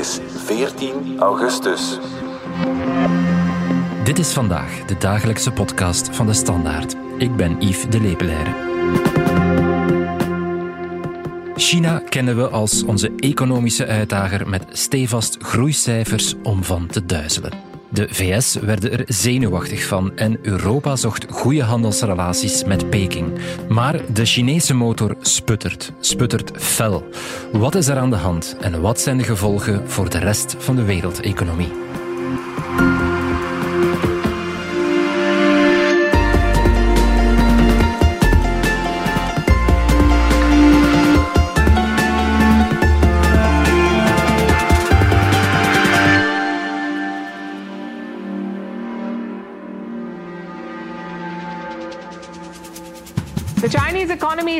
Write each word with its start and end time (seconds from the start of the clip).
is 0.00 0.18
14 0.36 1.18
augustus. 1.18 1.98
Dit 4.04 4.18
is 4.18 4.32
vandaag 4.32 4.84
de 4.84 4.96
dagelijkse 4.98 5.52
podcast 5.52 6.16
van 6.16 6.26
de 6.26 6.32
Standaard. 6.32 6.96
Ik 7.18 7.36
ben 7.36 7.56
Yves 7.60 7.90
de 7.90 8.00
Lepelaire. 8.00 8.50
China 11.56 12.02
kennen 12.08 12.36
we 12.36 12.48
als 12.48 12.84
onze 12.84 13.12
economische 13.16 13.86
uitdager 13.86 14.48
met 14.48 14.64
stevast 14.68 15.36
groeicijfers 15.40 16.34
om 16.42 16.64
van 16.64 16.86
te 16.86 17.06
duizelen. 17.06 17.69
De 17.92 18.08
VS 18.10 18.54
werden 18.54 18.92
er 18.92 19.04
zenuwachtig 19.06 19.86
van 19.86 20.16
en 20.16 20.38
Europa 20.42 20.96
zocht 20.96 21.26
goede 21.30 21.62
handelsrelaties 21.62 22.64
met 22.64 22.90
Peking. 22.90 23.38
Maar 23.68 24.00
de 24.12 24.24
Chinese 24.24 24.74
motor 24.74 25.16
sputtert, 25.20 25.92
sputtert 26.00 26.50
fel. 26.62 27.08
Wat 27.52 27.74
is 27.74 27.88
er 27.88 27.96
aan 27.96 28.10
de 28.10 28.16
hand 28.16 28.56
en 28.60 28.80
wat 28.80 29.00
zijn 29.00 29.18
de 29.18 29.24
gevolgen 29.24 29.90
voor 29.90 30.10
de 30.10 30.18
rest 30.18 30.56
van 30.58 30.76
de 30.76 30.84
wereldeconomie? 30.84 31.89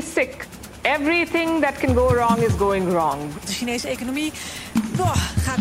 Sick. 0.01 0.47
Everything 0.85 1.61
that 1.61 1.77
can 1.79 1.95
go 1.95 2.09
wrong 2.11 2.41
is 2.43 2.55
going 2.55 2.91
wrong. 2.93 3.33
De 3.47 3.53
Chinese 3.53 3.85
economie 3.85 4.33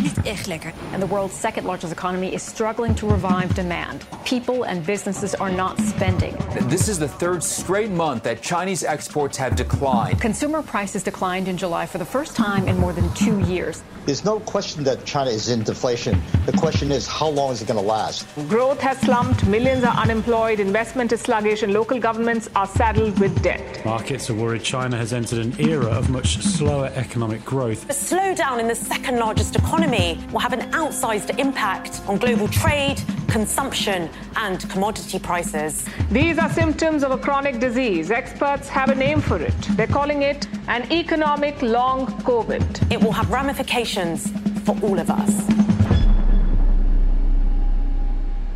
niet 0.02 0.22
echt 0.24 0.48
lekker. 0.48 0.74
And 0.94 1.02
the 1.02 1.08
world's 1.08 1.40
second 1.40 1.66
largest 1.66 1.92
economy 1.92 2.34
is 2.34 2.44
struggling 2.44 2.96
to 2.96 3.08
revive 3.08 3.54
demand. 3.54 4.06
People 4.24 4.66
and 4.66 4.86
businesses 4.86 5.36
are 5.36 5.52
not 5.56 5.80
spending. 5.80 6.36
This 6.68 6.88
is 6.88 6.98
the 6.98 7.08
third 7.08 7.44
straight 7.44 7.92
month 7.92 8.24
that 8.24 8.42
Chinese 8.42 8.88
exports 8.88 9.38
have 9.38 9.56
declined. 9.56 10.22
Consumer 10.22 10.62
prices 10.62 11.04
declined 11.04 11.48
in 11.48 11.58
July 11.58 11.86
for 11.86 11.98
the 11.98 12.06
first 12.06 12.36
time 12.36 12.68
in 12.68 12.78
more 12.78 12.94
than 12.94 13.12
two 13.14 13.40
years. 13.40 13.82
There's 14.06 14.24
no 14.26 14.40
question 14.40 14.84
that 14.86 15.06
China 15.06 15.30
is 15.30 15.50
in 15.50 15.64
deflation. 15.64 16.22
The 16.46 16.58
question 16.58 16.92
is, 16.92 17.08
how 17.08 17.30
long 17.30 17.52
is 17.52 17.62
it 17.62 17.68
going 17.68 17.80
to 17.80 17.86
last? 17.86 18.26
Growth 18.48 18.82
has 18.82 18.98
slumped, 19.00 19.46
millions 19.46 19.84
are 19.84 19.96
unemployed, 19.96 20.60
investment 20.60 21.12
is 21.12 21.22
sluggish, 21.22 21.64
and 21.64 21.74
local 21.74 22.00
governments 22.00 22.50
are 22.56 22.68
saddled 22.68 23.20
with 23.20 23.42
debt. 23.44 23.86
Markets 23.86 24.30
are 24.30 24.36
worried 24.36 24.64
China 24.64 24.98
has 24.98 25.14
entered 25.14 25.40
an 25.46 25.54
era 25.60 25.88
of 25.88 26.10
much 26.10 26.38
slower 26.38 26.92
economic 26.96 27.44
growth. 27.46 27.84
A 27.90 27.94
slowdown 27.94 28.60
in 28.60 28.68
the 28.68 28.76
second 28.76 29.20
largest 29.20 29.56
economy 29.56 29.89
will 29.90 30.40
have 30.40 30.54
an 30.54 30.72
outsized 30.72 31.40
impact 31.40 32.02
on 32.08 32.18
global 32.18 32.48
trade, 32.48 33.02
consumption, 33.28 34.08
and 34.36 34.70
commodity 34.70 35.18
prices. 35.18 35.84
These 36.12 36.38
are 36.38 36.50
symptoms 36.54 37.04
of 37.04 37.12
a 37.12 37.18
chronic 37.18 37.60
disease. 37.60 38.12
Experts 38.12 38.70
have 38.70 38.92
a 38.92 38.96
name 38.96 39.20
for 39.20 39.42
it. 39.42 39.56
They're 39.76 39.88
calling 39.88 40.22
it 40.22 40.48
an 40.68 40.92
economic 40.92 41.62
long 41.62 42.06
COVID. 42.24 42.92
It 42.92 43.02
will 43.02 43.12
have 43.14 43.32
ramifications 43.32 44.32
for 44.64 44.78
all 44.84 45.00
of 45.00 45.10
us. 45.10 45.32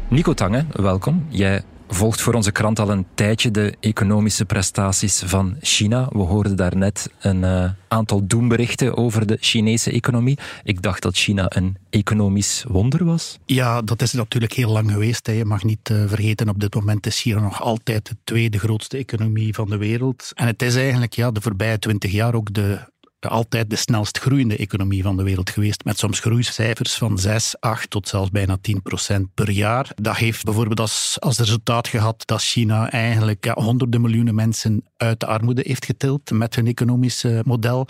Nico 0.10 0.34
Tange, 0.34 0.66
welkom. 0.70 1.26
Jij 1.30 1.62
volgt 1.94 2.22
voor 2.22 2.34
onze 2.34 2.52
krant 2.52 2.80
al 2.80 2.90
een 2.90 3.06
tijdje 3.14 3.52
de 3.52 3.76
economische 3.80 4.46
prestaties 4.46 5.24
van 5.26 5.58
China. 5.62 6.08
We 6.12 6.20
hoorden 6.20 6.56
daarnet 6.56 7.10
een 7.20 7.42
uh, 7.42 7.70
aantal 7.88 8.28
doemberichten 8.28 8.98
over 8.98 9.26
de 9.26 9.38
Chinese 9.40 9.92
economie. 9.92 10.38
Ik 10.64 10.82
dacht 10.82 11.02
dat 11.02 11.16
China 11.16 11.46
een 11.50 11.78
economisch 11.90 12.64
wonder 12.68 13.06
was. 13.06 13.40
Ja, 13.46 13.82
dat 13.82 14.02
is 14.02 14.14
natuurlijk 14.14 14.54
heel 14.54 14.72
lang 14.72 14.92
geweest. 14.92 15.28
Je 15.28 15.46
mag 15.46 15.64
niet 15.64 15.90
uh, 15.90 16.08
vergeten, 16.08 16.50
op 16.50 16.60
dit 16.60 16.76
moment 16.76 17.06
is 17.06 17.22
China 17.22 17.40
nog 17.40 17.62
altijd 17.62 18.08
de 18.08 18.16
tweede 18.24 18.60
grootste 18.60 18.98
economie 18.98 19.54
van 19.54 19.70
de 19.70 19.78
wereld. 19.78 20.32
En 20.34 20.48
het 20.48 20.62
is 20.62 20.76
eigenlijk 20.76 21.14
ja, 21.14 21.32
de 21.32 21.42
voorbije 21.42 21.80
twintig 21.80 22.12
jaar 22.12 22.34
ook 22.34 22.54
de 22.54 22.92
altijd 23.30 23.70
de 23.70 23.76
snelst 23.76 24.18
groeiende 24.18 24.58
economie 24.58 25.04
van 25.04 25.18
de 25.18 25.24
wereld 25.24 25.50
geweest. 25.50 25.84
Met 25.84 25.98
soms 25.98 26.20
groeicijfers 26.20 26.94
van 26.94 27.18
6, 27.18 27.56
8 27.60 27.90
tot 27.90 28.08
zelfs 28.08 28.30
bijna 28.30 28.58
10 28.62 28.82
procent 28.82 29.34
per 29.34 29.50
jaar. 29.50 29.92
Dat 29.96 30.16
heeft 30.16 30.44
bijvoorbeeld 30.44 30.80
als, 30.80 31.18
als 31.20 31.38
resultaat 31.38 31.88
gehad 31.88 32.22
dat 32.26 32.42
China 32.42 32.92
eigenlijk 32.92 33.46
honderden 33.46 34.02
miljoenen 34.02 34.36
mensen 34.36 34.84
uit 35.04 35.20
de 35.20 35.26
armoede 35.26 35.62
heeft 35.66 35.86
getild 35.86 36.32
met 36.32 36.56
hun 36.56 36.68
economische 36.68 37.42
model. 37.46 37.88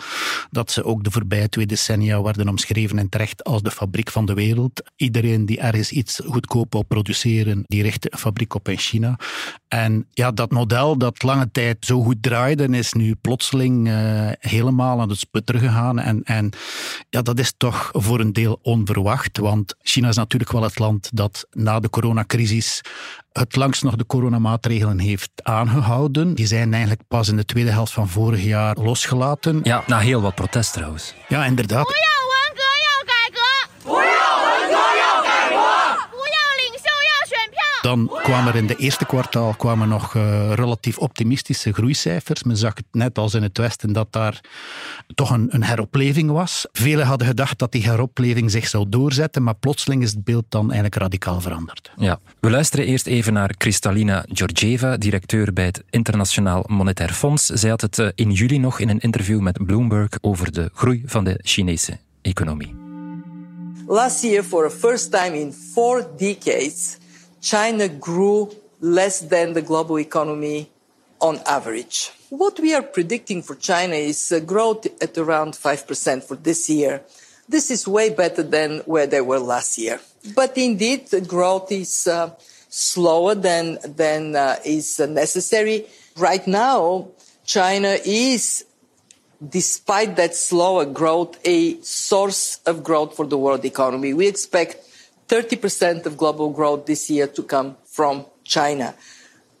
Dat 0.50 0.70
ze 0.70 0.84
ook 0.84 1.04
de 1.04 1.10
voorbije 1.10 1.48
twee 1.48 1.66
decennia 1.66 2.22
werden 2.22 2.48
omschreven 2.48 2.98
en 2.98 3.08
terecht 3.08 3.44
als 3.44 3.62
de 3.62 3.70
fabriek 3.70 4.10
van 4.10 4.26
de 4.26 4.34
wereld. 4.34 4.82
Iedereen 4.96 5.46
die 5.46 5.60
ergens 5.60 5.90
iets 5.90 6.20
goedkoop 6.24 6.72
wil 6.72 6.82
produceren, 6.82 7.62
die 7.66 7.82
richt 7.82 8.12
een 8.12 8.18
fabriek 8.18 8.54
op 8.54 8.68
in 8.68 8.78
China. 8.78 9.18
En 9.68 10.06
ja, 10.10 10.30
dat 10.30 10.50
model 10.50 10.98
dat 10.98 11.22
lange 11.22 11.50
tijd 11.50 11.76
zo 11.80 12.02
goed 12.02 12.22
draaide, 12.22 12.68
is 12.68 12.92
nu 12.92 13.14
plotseling 13.14 13.88
uh, 13.88 14.30
helemaal 14.38 15.00
aan 15.00 15.08
het 15.08 15.18
sputter 15.18 15.58
gegaan. 15.58 15.98
En, 15.98 16.22
en 16.22 16.50
ja, 17.10 17.22
dat 17.22 17.38
is 17.38 17.54
toch 17.56 17.90
voor 17.92 18.20
een 18.20 18.32
deel 18.32 18.58
onverwacht, 18.62 19.38
want 19.38 19.74
China 19.82 20.08
is 20.08 20.16
natuurlijk 20.16 20.52
wel 20.52 20.62
het 20.62 20.78
land 20.78 21.10
dat 21.12 21.46
na 21.50 21.80
de 21.80 21.90
coronacrisis 21.90 22.80
het 23.38 23.56
langst 23.56 23.82
nog 23.82 23.96
de 23.96 24.06
coronamaatregelen 24.06 24.98
heeft 24.98 25.30
aangehouden. 25.42 26.34
Die 26.34 26.46
zijn 26.46 26.72
eigenlijk 26.72 27.02
pas 27.08 27.28
in 27.28 27.36
de 27.36 27.44
tweede 27.44 27.70
helft 27.70 27.92
van 27.92 28.08
vorig 28.08 28.42
jaar 28.42 28.76
losgelaten. 28.76 29.60
Ja, 29.62 29.84
na 29.86 29.98
heel 29.98 30.20
wat 30.20 30.34
protest 30.34 30.72
trouwens. 30.72 31.14
Ja, 31.28 31.44
inderdaad. 31.44 31.86
Dan 37.84 38.10
kwamen 38.22 38.52
er 38.52 38.58
in 38.58 38.66
de 38.66 38.76
eerste 38.76 39.04
kwartaal 39.04 39.54
kwamen 39.54 39.88
nog 39.88 40.14
uh, 40.14 40.52
relatief 40.52 40.98
optimistische 40.98 41.72
groeicijfers. 41.72 42.42
Men 42.42 42.56
zag 42.56 42.74
het 42.74 42.84
net 42.92 43.18
als 43.18 43.34
in 43.34 43.42
het 43.42 43.58
Westen 43.58 43.92
dat 43.92 44.06
daar 44.10 44.40
toch 45.14 45.30
een, 45.30 45.54
een, 45.54 45.62
heropleving 45.62 46.30
was. 46.30 46.66
Velen 46.72 47.06
hadden 47.06 47.26
gedacht 47.26 47.58
dat 47.58 47.72
die 47.72 47.82
heropleving 47.82 48.50
zich 48.50 48.68
zou 48.68 48.88
doorzetten, 48.88 49.42
maar 49.42 49.54
plotseling 49.54 50.02
is 50.02 50.10
het 50.10 50.24
beeld 50.24 50.44
dan 50.48 50.64
eigenlijk 50.64 50.94
radicaal 50.94 51.40
veranderd. 51.40 51.90
Ja. 51.96 52.18
We 52.40 52.50
luisteren 52.50 52.86
eerst 52.86 53.06
even 53.06 53.32
naar 53.32 53.56
Kristalina 53.56 54.24
Georgieva, 54.32 54.96
directeur 54.96 55.52
bij 55.52 55.64
het 55.64 55.82
Internationaal 55.90 56.64
Monetair 56.66 57.12
Fonds. 57.12 57.46
Zij 57.46 57.70
had 57.70 57.80
het 57.80 58.12
in 58.14 58.30
juli 58.30 58.58
nog 58.58 58.80
in 58.80 58.88
een 58.88 59.00
interview 59.00 59.40
met 59.40 59.66
Bloomberg 59.66 60.10
over 60.20 60.52
de 60.52 60.70
groei 60.74 61.02
van 61.06 61.24
de 61.24 61.40
Chinese 61.42 61.98
economie. 62.22 62.74
Last 63.86 64.22
year, 64.22 64.42
for 64.42 64.68
the 64.68 64.76
first 64.76 65.10
time 65.10 65.38
in 65.38 65.52
four 65.72 66.06
decades, 66.16 66.96
China 67.44 67.88
grew 67.88 68.50
less 68.80 69.20
than 69.20 69.52
the 69.52 69.60
global 69.60 69.98
economy 69.98 70.70
on 71.20 71.38
average. 71.44 72.10
What 72.30 72.58
we 72.58 72.72
are 72.72 72.82
predicting 72.82 73.42
for 73.42 73.54
China 73.54 73.96
is 73.96 74.32
growth 74.46 74.86
at 75.02 75.18
around 75.18 75.52
5% 75.52 76.24
for 76.24 76.36
this 76.36 76.70
year. 76.70 77.02
This 77.46 77.70
is 77.70 77.86
way 77.86 78.08
better 78.08 78.42
than 78.42 78.78
where 78.86 79.06
they 79.06 79.20
were 79.20 79.38
last 79.38 79.76
year. 79.76 80.00
But 80.34 80.56
indeed, 80.56 81.08
the 81.08 81.20
growth 81.20 81.70
is 81.70 82.06
uh, 82.06 82.30
slower 82.70 83.34
than, 83.34 83.76
than 83.84 84.34
uh, 84.34 84.56
is 84.64 84.98
necessary. 85.00 85.84
Right 86.16 86.46
now, 86.46 87.08
China 87.44 87.98
is, 88.06 88.64
despite 89.46 90.16
that 90.16 90.34
slower 90.34 90.86
growth, 90.86 91.38
a 91.44 91.78
source 91.82 92.60
of 92.64 92.82
growth 92.82 93.14
for 93.14 93.26
the 93.26 93.36
world 93.36 93.66
economy. 93.66 94.14
We 94.14 94.28
expect 94.28 94.76
30% 95.26 96.06
of 96.06 96.16
global 96.16 96.52
growth 96.52 96.84
this 96.86 97.06
year 97.06 97.32
to 97.32 97.44
come 97.44 97.74
from 97.84 98.26
China. 98.42 98.94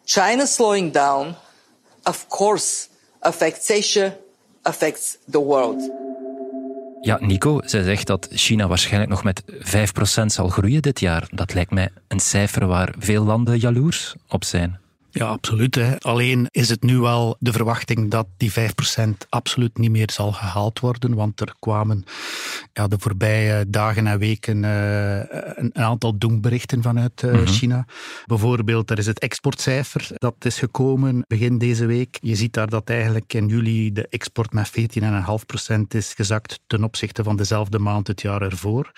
China 0.04 0.46
slowing 0.46 0.92
down, 0.92 1.34
of 2.02 2.26
course, 2.28 2.88
affects 3.20 3.70
Asia, 3.70 4.16
affects 4.62 5.18
the 5.30 5.40
world. 5.40 5.90
Ja, 7.00 7.18
Nico, 7.20 7.60
zij 7.64 7.82
zegt 7.82 8.06
dat 8.06 8.28
China 8.30 8.66
waarschijnlijk 8.66 9.10
nog 9.10 9.24
met 9.24 9.42
5% 9.46 10.26
zal 10.26 10.48
groeien 10.48 10.82
dit 10.82 11.00
jaar. 11.00 11.28
Dat 11.30 11.54
lijkt 11.54 11.70
mij 11.70 11.88
een 12.08 12.20
cijfer 12.20 12.66
waar 12.66 12.94
veel 12.98 13.24
landen 13.24 13.58
jaloers 13.58 14.14
op 14.28 14.44
zijn. 14.44 14.80
Ja, 15.14 15.26
absoluut. 15.26 15.74
Hè. 15.74 16.00
Alleen 16.00 16.46
is 16.50 16.68
het 16.68 16.82
nu 16.82 16.98
wel 16.98 17.36
de 17.38 17.52
verwachting 17.52 18.10
dat 18.10 18.26
die 18.36 18.52
5% 18.52 18.54
absoluut 19.28 19.78
niet 19.78 19.90
meer 19.90 20.10
zal 20.10 20.32
gehaald 20.32 20.80
worden, 20.80 21.14
want 21.14 21.40
er 21.40 21.54
kwamen 21.58 22.04
ja, 22.72 22.88
de 22.88 22.96
voorbije 22.98 23.70
dagen 23.70 24.06
en 24.06 24.18
weken 24.18 24.62
uh, 24.62 25.16
een, 25.16 25.70
een, 25.72 25.84
aantal 25.84 26.18
doemberichten 26.18 26.82
vanuit 26.82 27.22
uh, 27.22 27.30
mm-hmm. 27.30 27.46
China. 27.46 27.86
Bijvoorbeeld, 28.26 28.90
er 28.90 28.98
is 28.98 29.06
het 29.06 29.18
exportcijfer 29.18 30.10
dat 30.14 30.34
is 30.44 30.58
gekomen 30.58 31.24
begin 31.26 31.58
deze 31.58 31.86
week. 31.86 32.18
Je 32.20 32.34
ziet 32.34 32.52
daar 32.52 32.68
dat 32.68 32.88
eigenlijk 32.88 33.34
in 33.34 33.46
juli 33.46 33.92
de 33.92 34.08
export 34.08 34.52
met 34.52 34.70
14,5% 34.70 35.80
is 35.88 36.12
gezakt 36.14 36.60
ten 36.66 36.84
opzichte 36.84 37.22
van 37.22 37.36
dezelfde 37.36 37.78
maand 37.78 38.06
het 38.06 38.20
jaar 38.20 38.42
ervoor. 38.42 38.92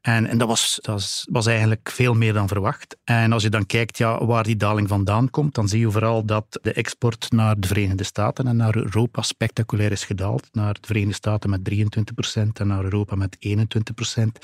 En, 0.00 0.26
en 0.26 0.38
dat, 0.38 0.48
was, 0.48 0.78
dat 0.82 1.24
was 1.30 1.46
eigenlijk 1.46 1.90
veel 1.90 2.14
meer 2.14 2.32
dan 2.32 2.48
verwacht. 2.48 2.96
En 3.04 3.32
als 3.32 3.42
je 3.42 3.50
dan 3.50 3.66
kijkt 3.66 3.98
ja, 3.98 4.24
waar 4.24 4.44
die 4.44 4.56
daling 4.56 4.88
vandaan 4.88 5.30
komt, 5.30 5.53
dan 5.54 5.68
zie 5.68 5.80
je 5.80 5.90
vooral 5.90 6.24
dat 6.24 6.58
de 6.62 6.72
export 6.72 7.26
naar 7.30 7.60
de 7.60 7.66
Verenigde 7.66 8.04
Staten 8.04 8.46
en 8.46 8.56
naar 8.56 8.76
Europa 8.76 9.22
spectaculair 9.22 9.92
is 9.92 10.04
gedaald. 10.04 10.48
Naar 10.52 10.72
de 10.72 10.86
Verenigde 10.86 11.14
Staten 11.14 11.50
met 11.50 11.60
23% 11.70 12.42
en 12.52 12.66
naar 12.66 12.84
Europa 12.84 13.14
met 13.16 13.36
21 13.38 13.94
procent. 13.94 14.38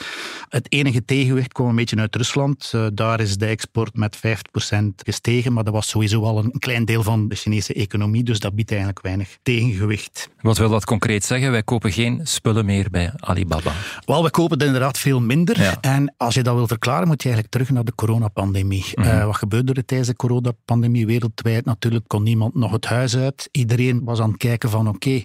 Het 0.49 0.73
enige 0.73 1.05
tegenwicht 1.05 1.53
kwam 1.53 1.69
een 1.69 1.77
beetje 1.77 1.97
uit 1.97 2.17
Rusland. 2.17 2.73
Uh, 2.75 2.87
daar 2.93 3.21
is 3.21 3.37
de 3.37 3.47
export 3.47 3.97
met 3.97 4.17
50 4.17 4.51
procent 4.51 5.03
gestegen, 5.05 5.53
maar 5.53 5.65
dat 5.65 5.73
was 5.73 5.89
sowieso 5.89 6.23
al 6.23 6.39
een 6.39 6.59
klein 6.59 6.85
deel 6.85 7.03
van 7.03 7.29
de 7.29 7.35
Chinese 7.35 7.75
economie, 7.75 8.23
dus 8.25 8.39
dat 8.39 8.55
biedt 8.55 8.71
eigenlijk 8.71 9.01
weinig 9.03 9.39
tegengewicht. 9.43 10.29
Wat 10.41 10.59
wil 10.59 10.69
dat 10.69 10.85
concreet 10.85 11.25
zeggen? 11.25 11.51
Wij 11.51 11.63
kopen 11.63 11.93
geen 11.93 12.21
spullen 12.23 12.65
meer 12.65 12.91
bij 12.91 13.13
Alibaba. 13.17 13.73
Wel, 14.05 14.23
we 14.23 14.31
kopen 14.31 14.59
inderdaad 14.59 14.99
veel 14.99 15.21
minder. 15.21 15.79
En 15.81 16.15
als 16.17 16.35
je 16.35 16.43
dat 16.43 16.55
wil 16.55 16.67
verklaren, 16.67 17.09
moet 17.09 17.23
je 17.23 17.29
eigenlijk 17.29 17.55
terug 17.55 17.71
naar 17.71 17.85
de 17.85 17.95
coronapandemie. 17.95 18.85
Mm 18.95 19.09
wat 19.31 19.37
gebeurde 19.37 19.73
er 19.73 19.85
tijdens 19.85 20.09
de 20.09 20.17
coronapandemie 20.17 21.00
wereldwijd? 21.07 21.65
Natuurlijk 21.65 22.05
kon 22.07 22.23
niemand 22.23 22.55
nog 22.55 22.73
het 22.73 22.87
huis 22.87 23.17
uit. 23.17 23.49
Iedereen 23.53 24.05
was 24.05 24.21
aan 24.21 24.29
het 24.29 24.39
kijken 24.39 24.71
van 24.71 24.89
oké, 24.89 25.23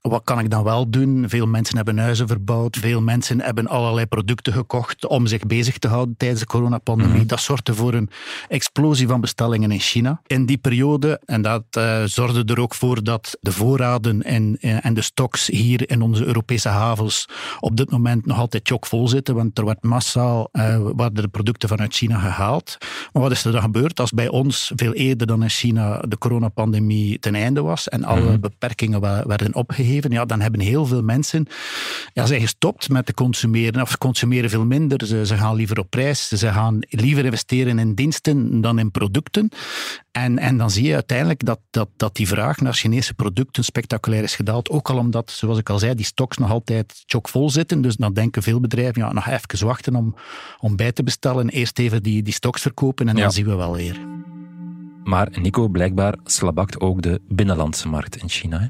wat 0.00 0.24
kan 0.24 0.38
ik 0.38 0.50
dan 0.50 0.64
wel 0.64 0.90
doen? 0.90 1.24
Veel 1.28 1.46
mensen 1.46 1.76
hebben 1.76 1.98
huizen 1.98 2.28
verbouwd. 2.28 2.76
Veel 2.76 3.00
mensen 3.00 3.40
hebben 3.40 3.66
allerlei 3.66 4.06
producten 4.06 4.52
gekocht 4.52 5.06
om 5.06 5.26
zich 5.26 5.46
bezig 5.46 5.78
te 5.78 5.88
houden 5.88 6.14
tijdens 6.16 6.40
de 6.40 6.46
coronapandemie. 6.46 7.16
Mhm. 7.16 7.26
Dat 7.26 7.40
zorgde 7.40 7.74
voor 7.74 7.94
een 7.94 8.10
explosie 8.48 9.06
van 9.06 9.20
bestellingen 9.20 9.70
in 9.70 9.80
China. 9.80 10.20
In 10.26 10.46
die 10.46 10.58
periode, 10.58 11.20
en 11.24 11.42
dat 11.42 11.64
uh, 11.78 12.02
zorgde 12.04 12.52
er 12.52 12.60
ook 12.60 12.74
voor 12.74 13.02
dat 13.02 13.36
de 13.40 13.52
voorraden 13.52 14.22
en, 14.22 14.56
eh, 14.60 14.84
en 14.84 14.94
de 14.94 15.02
stocks 15.02 15.46
hier 15.46 15.90
in 15.90 16.02
onze 16.02 16.24
Europese 16.24 16.68
havens 16.68 17.28
op 17.60 17.76
dit 17.76 17.90
moment 17.90 18.26
nog 18.26 18.38
altijd 18.38 18.68
chockvol 18.68 19.08
zitten, 19.08 19.34
want 19.34 19.58
er 19.58 19.64
werd 19.64 19.82
massaal 19.82 20.48
uh, 20.52 21.06
de 21.12 21.28
producten 21.28 21.68
vanuit 21.68 21.94
China 21.94 22.18
gehaald. 22.18 22.76
Maar 23.12 23.22
wat 23.22 23.32
is 23.32 23.44
er 23.44 23.52
dan 23.52 23.62
gebeurd 23.62 24.00
als 24.00 24.10
bij 24.10 24.28
ons 24.28 24.72
veel 24.76 24.92
eerder 24.92 25.09
dan 25.16 25.42
in 25.42 25.48
China 25.48 25.98
de 26.08 26.18
coronapandemie 26.18 27.18
ten 27.18 27.34
einde 27.34 27.62
was 27.62 27.88
en 27.88 28.04
alle 28.04 28.30
mhm. 28.30 28.40
beperkingen 28.40 29.00
werden 29.00 29.54
opgeheven? 29.54 30.10
Ja, 30.10 30.24
dan 30.24 30.40
hebben 30.40 30.60
heel 30.60 30.86
veel 30.86 31.02
mensen 31.02 31.46
ja, 32.12 32.26
zijn 32.26 32.40
gestopt 32.40 32.88
met 32.88 33.06
te 33.06 33.14
consumeren, 33.14 33.82
of 33.82 33.98
consumeren 33.98 34.50
veel 34.50 34.64
minder. 34.64 35.06
Ze, 35.06 35.26
ze 35.26 35.36
gaan 35.36 35.54
liever 35.54 35.78
op 35.78 35.90
prijs, 35.90 36.28
ze 36.28 36.52
gaan 36.52 36.78
liever 36.88 37.24
investeren 37.24 37.78
in 37.78 37.94
diensten 37.94 38.60
dan 38.60 38.78
in 38.78 38.90
producten. 38.90 39.50
En, 40.12 40.38
en 40.38 40.56
dan 40.56 40.70
zie 40.70 40.86
je 40.86 40.94
uiteindelijk 40.94 41.44
dat, 41.44 41.60
dat, 41.70 41.88
dat 41.96 42.16
die 42.16 42.28
vraag 42.28 42.60
naar 42.60 42.74
Chinese 42.74 43.14
producten 43.14 43.64
spectaculair 43.64 44.22
is 44.22 44.34
gedaald. 44.34 44.70
Ook 44.70 44.90
al 44.90 44.98
omdat, 44.98 45.30
zoals 45.30 45.58
ik 45.58 45.70
al 45.70 45.78
zei, 45.78 45.94
die 45.94 46.04
stocks 46.04 46.36
nog 46.36 46.50
altijd 46.50 47.02
chockvol 47.06 47.50
zitten. 47.50 47.80
Dus 47.80 47.96
dan 47.96 48.12
denken 48.12 48.42
veel 48.42 48.60
bedrijven, 48.60 49.02
ja, 49.02 49.12
nog 49.12 49.26
even 49.26 49.66
wachten 49.66 49.94
om, 49.94 50.14
om 50.60 50.76
bij 50.76 50.92
te 50.92 51.02
bestellen. 51.02 51.48
Eerst 51.48 51.78
even 51.78 52.02
die, 52.02 52.22
die 52.22 52.32
stocks 52.32 52.62
verkopen 52.62 53.08
en 53.08 53.16
dan 53.16 53.32
zien 53.32 53.46
we 53.46 53.54
wel 53.54 53.76
weer. 53.76 54.00
Maar 55.10 55.28
Nico, 55.40 55.68
blijkbaar 55.68 56.14
slabakt 56.24 56.80
ook 56.80 57.02
de 57.02 57.20
binnenlandse 57.28 57.88
markt 57.88 58.16
in 58.16 58.28
China. 58.28 58.58
Hè? 58.60 58.66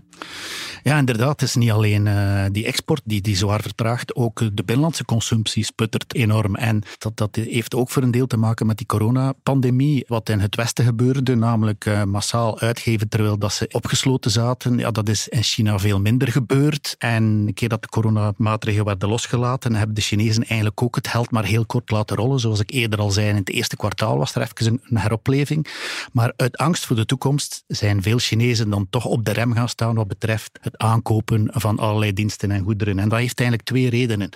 Ja, 0.82 0.98
inderdaad. 0.98 1.40
Het 1.40 1.48
is 1.48 1.54
niet 1.54 1.70
alleen 1.70 2.06
uh, 2.06 2.44
die 2.52 2.66
export 2.66 3.02
die, 3.04 3.20
die 3.20 3.36
zwaar 3.36 3.62
vertraagt, 3.62 4.14
ook 4.14 4.38
de 4.38 4.62
binnenlandse 4.64 5.04
consumptie 5.04 5.64
sputtert 5.64 6.14
enorm. 6.14 6.54
En 6.54 6.82
dat, 6.98 7.16
dat 7.16 7.36
heeft 7.36 7.74
ook 7.74 7.90
voor 7.90 8.02
een 8.02 8.10
deel 8.10 8.26
te 8.26 8.36
maken 8.36 8.66
met 8.66 8.76
die 8.76 8.86
coronapandemie. 8.86 10.04
Wat 10.06 10.28
in 10.28 10.40
het 10.40 10.56
Westen 10.56 10.84
gebeurde, 10.84 11.34
namelijk 11.34 11.84
uh, 11.84 12.04
massaal 12.04 12.60
uitgeven 12.60 13.08
terwijl 13.08 13.38
dat 13.38 13.52
ze 13.52 13.68
opgesloten 13.72 14.30
zaten. 14.30 14.78
Ja, 14.78 14.90
dat 14.90 15.08
is 15.08 15.28
in 15.28 15.42
China 15.42 15.78
veel 15.78 16.00
minder 16.00 16.28
gebeurd. 16.28 16.94
En 16.98 17.22
een 17.24 17.54
keer 17.54 17.68
dat 17.68 17.82
de 17.82 17.88
coronamaatregelen 17.88 18.86
werden 18.86 19.08
losgelaten, 19.08 19.74
hebben 19.74 19.94
de 19.94 20.00
Chinezen 20.00 20.44
eigenlijk 20.44 20.82
ook 20.82 20.94
het 20.94 21.08
geld 21.08 21.30
maar 21.30 21.44
heel 21.44 21.66
kort 21.66 21.90
laten 21.90 22.16
rollen. 22.16 22.40
Zoals 22.40 22.60
ik 22.60 22.70
eerder 22.70 22.98
al 22.98 23.10
zei, 23.10 23.28
in 23.28 23.36
het 23.36 23.50
eerste 23.50 23.76
kwartaal 23.76 24.18
was 24.18 24.34
er 24.34 24.42
even 24.42 24.80
een 24.84 24.98
heropleving. 24.98 25.66
Maar 26.12 26.29
uit 26.36 26.56
angst 26.56 26.86
voor 26.86 26.96
de 26.96 27.04
toekomst 27.04 27.64
zijn 27.66 28.02
veel 28.02 28.18
Chinezen 28.18 28.70
dan 28.70 28.86
toch 28.90 29.04
op 29.04 29.24
de 29.24 29.32
rem 29.32 29.52
gaan 29.52 29.68
staan 29.68 29.94
wat 29.94 30.08
betreft 30.08 30.58
het 30.60 30.78
aankopen 30.78 31.48
van 31.52 31.78
allerlei 31.78 32.12
diensten 32.12 32.50
en 32.50 32.62
goederen. 32.62 32.98
En 32.98 33.08
dat 33.08 33.18
heeft 33.18 33.40
eigenlijk 33.40 33.68
twee 33.68 33.90
redenen. 33.90 34.30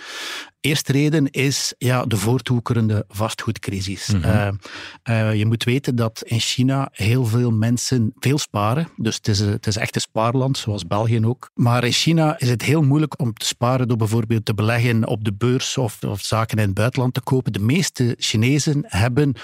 Eerste 0.64 0.92
reden 0.92 1.30
is 1.30 1.74
ja, 1.78 2.04
de 2.04 2.16
voortwoekerende 2.16 3.04
vastgoedcrisis. 3.08 4.06
Mhm. 4.06 4.24
Eh, 4.24 4.48
eh, 5.02 5.34
je 5.34 5.46
moet 5.46 5.64
weten 5.64 5.96
dat 5.96 6.22
in 6.26 6.40
China 6.40 6.88
heel 6.92 7.24
veel 7.24 7.50
mensen 7.50 8.12
veel 8.18 8.38
sparen. 8.38 8.88
Dus 8.96 9.16
het 9.16 9.28
is, 9.28 9.38
het 9.38 9.66
is 9.66 9.76
echt 9.76 9.94
een 9.94 10.00
spaarland, 10.00 10.58
zoals 10.58 10.86
België 10.86 11.26
ook. 11.26 11.50
Maar 11.54 11.84
in 11.84 11.92
China 11.92 12.38
is 12.38 12.48
het 12.48 12.62
heel 12.62 12.82
moeilijk 12.82 13.20
om 13.20 13.32
te 13.34 13.46
sparen 13.46 13.88
door 13.88 13.96
bijvoorbeeld 13.96 14.44
te 14.44 14.54
beleggen 14.54 15.06
op 15.06 15.24
de 15.24 15.32
beurs 15.32 15.76
of, 15.76 16.02
of 16.02 16.20
zaken 16.20 16.58
in 16.58 16.64
het 16.64 16.74
buitenland 16.74 17.14
te 17.14 17.20
kopen. 17.20 17.52
De 17.52 17.58
meeste 17.58 18.14
Chinezen 18.18 18.84
hebben 18.86 19.34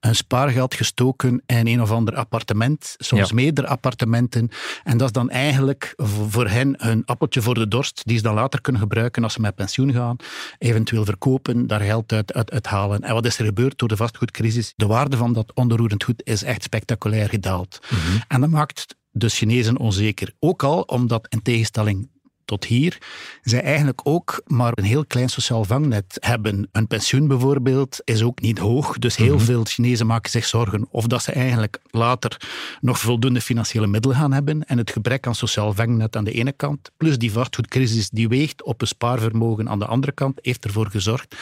een 0.00 0.14
spaargeld 0.14 0.74
gestoken 0.74 1.42
in 1.46 1.66
een 1.66 1.82
of 1.82 1.90
ander 1.90 2.14
appartement, 2.14 2.94
soms 2.98 3.32
meerdere 3.32 3.66
appartementen. 3.66 4.48
En 4.84 4.98
dat 4.98 5.06
is 5.06 5.12
dan 5.12 5.30
eigenlijk 5.30 5.94
voor 5.96 6.48
hen 6.48 6.74
hun 6.78 7.04
appeltje 7.04 7.42
voor 7.42 7.54
de 7.54 7.68
dorst, 7.68 8.02
die 8.04 8.16
ze 8.16 8.22
dan 8.22 8.34
later 8.34 8.60
kunnen 8.60 8.80
gebruiken 8.80 9.22
als 9.22 9.32
ze 9.32 9.40
met 9.40 9.54
pensioen 9.54 9.92
gaan 9.92 10.16
eventueel 10.66 11.04
verkopen, 11.04 11.66
daar 11.66 11.80
geld 11.80 12.12
uit, 12.12 12.50
uit, 12.50 12.66
halen. 12.66 13.00
En 13.00 13.14
wat 13.14 13.26
is 13.26 13.38
er 13.38 13.44
gebeurd 13.44 13.78
door 13.78 13.88
de 13.88 13.96
vastgoedcrisis? 13.96 14.72
De 14.76 14.86
waarde 14.86 15.16
van 15.16 15.32
dat 15.32 15.54
onroerend 15.54 16.04
goed 16.04 16.22
is 16.24 16.42
echt 16.42 16.62
spectaculair 16.62 17.28
gedaald. 17.28 17.78
Mhm. 17.90 18.18
En 18.28 18.40
dat 18.40 18.50
maakt 18.50 18.96
de 19.10 19.28
Chinezen 19.28 19.78
onzeker. 19.78 20.32
Ook 20.38 20.62
al 20.62 20.80
omdat, 20.80 21.26
in 21.28 21.42
tegenstelling 21.42 22.08
tot 22.46 22.64
hier, 22.64 22.98
zij 23.42 23.62
eigenlijk 23.62 24.00
ook 24.02 24.42
maar 24.46 24.72
een 24.74 24.84
heel 24.84 25.04
klein 25.06 25.28
sociaal 25.28 25.64
vangnet 25.64 26.16
hebben. 26.20 26.68
Een 26.72 26.86
pensioen 26.86 27.28
bijvoorbeeld 27.28 28.00
is 28.04 28.22
ook 28.22 28.40
niet 28.40 28.58
hoog, 28.58 28.98
dus 28.98 29.16
heel 29.16 29.34
mhm. 29.34 29.44
veel 29.44 29.64
Chinezen 29.64 30.06
maken 30.06 30.30
zich 30.30 30.44
zorgen 30.46 30.86
of 30.90 31.06
dat 31.06 31.22
ze 31.22 31.32
eigenlijk 31.32 31.78
later 31.90 32.40
nog 32.80 32.98
voldoende 32.98 33.40
financiële 33.40 33.86
middelen 33.86 34.16
gaan 34.16 34.32
hebben 34.32 34.64
en 34.64 34.78
het 34.78 34.90
gebrek 34.90 35.26
aan 35.26 35.34
sociaal 35.34 35.72
vangnet 35.72 36.16
aan 36.16 36.24
de 36.24 36.32
ene 36.32 36.52
kant, 36.52 36.90
plus 36.96 37.18
die 37.18 37.32
vastgoedcrisis 37.32 38.10
die 38.10 38.28
weegt 38.28 38.62
op 38.62 38.80
een 38.80 38.86
spaarvermogen 38.86 39.68
aan 39.68 39.78
de 39.78 39.86
andere 39.86 40.12
kant, 40.12 40.38
heeft 40.42 40.64
ervoor 40.64 40.90
gezorgd 40.90 41.36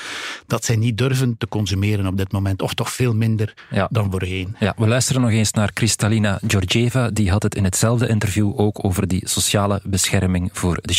dat 0.46 0.64
zij 0.64 0.76
niet 0.76 0.98
durven 0.98 1.36
te 1.38 1.48
consumeren 1.48 2.06
op 2.06 2.16
dit 2.16 2.32
moment, 2.32 2.62
of 2.62 2.74
toch 2.74 2.90
veel 2.90 3.14
minder 3.14 3.54
dan 3.90 4.10
voorheen. 4.10 4.56
Ja, 4.58 4.74
we 4.76 4.86
luisteren 4.86 5.22
nog 5.22 5.30
eens 5.30 5.52
naar 5.52 5.72
Kristalina 5.72 6.38
Georgieva, 6.46 7.10
die 7.10 7.30
had 7.30 7.42
het 7.42 7.54
in 7.54 7.64
hetzelfde 7.64 8.08
interview 8.08 8.60
ook 8.60 8.84
over 8.84 9.08
die 9.08 9.28
sociale 9.28 9.80
bescherming 9.84 10.50
voor 10.52 10.78
de 10.82 10.93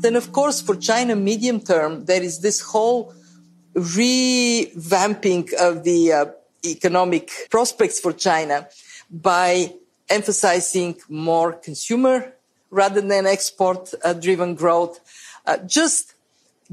Then, 0.00 0.16
of 0.16 0.32
course, 0.32 0.60
for 0.60 0.76
China, 0.76 1.16
medium 1.16 1.60
term, 1.60 2.04
there 2.04 2.22
is 2.22 2.40
this 2.40 2.60
whole 2.60 3.12
revamping 3.74 5.52
of 5.54 5.84
the 5.84 6.12
uh, 6.12 6.26
economic 6.64 7.30
prospects 7.50 8.00
for 8.00 8.12
China 8.12 8.68
by 9.10 9.72
emphasizing 10.08 10.96
more 11.08 11.52
consumer 11.52 12.32
rather 12.70 13.00
than 13.00 13.26
export 13.26 13.92
uh, 14.04 14.12
driven 14.12 14.54
growth. 14.54 15.00
Uh, 15.46 15.58
just 15.58 16.14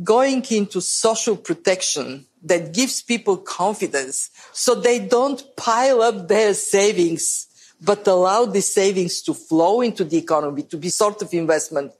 going 0.04 0.44
into 0.50 0.82
social 0.82 1.36
protection 1.36 2.26
that 2.44 2.74
gives 2.74 3.02
people 3.02 3.38
confidence 3.38 4.30
so 4.52 4.76
they 4.76 5.00
don't 5.00 5.56
pile 5.56 6.02
up 6.02 6.28
their 6.28 6.54
savings, 6.54 7.48
but 7.82 8.06
allow 8.08 8.46
the 8.46 8.62
savings 8.62 9.22
to 9.22 9.34
flow 9.34 9.82
into 9.82 10.04
the 10.04 10.18
economy, 10.18 10.64
to 10.64 10.78
be 10.78 10.90
sort 10.90 11.22
of 11.22 11.34
investment 11.34 11.92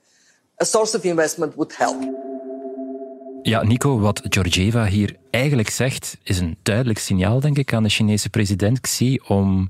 a 0.64 0.66
source 0.66 0.96
of 0.96 1.04
investment 1.04 1.54
would 1.54 1.76
help. 1.76 1.96
Ja, 3.42 3.62
Nico, 3.62 3.98
wat 3.98 4.20
Georgieva 4.28 4.86
hier 4.86 5.16
eigenlijk 5.30 5.70
zegt, 5.70 6.16
is 6.22 6.38
een 6.38 6.56
duidelijk 6.62 6.98
signaal, 6.98 7.40
denk 7.40 7.58
ik, 7.58 7.72
aan 7.72 7.82
de 7.82 7.88
Chinese 7.88 8.30
president 8.30 8.80
Xi 8.80 9.18
om 9.26 9.68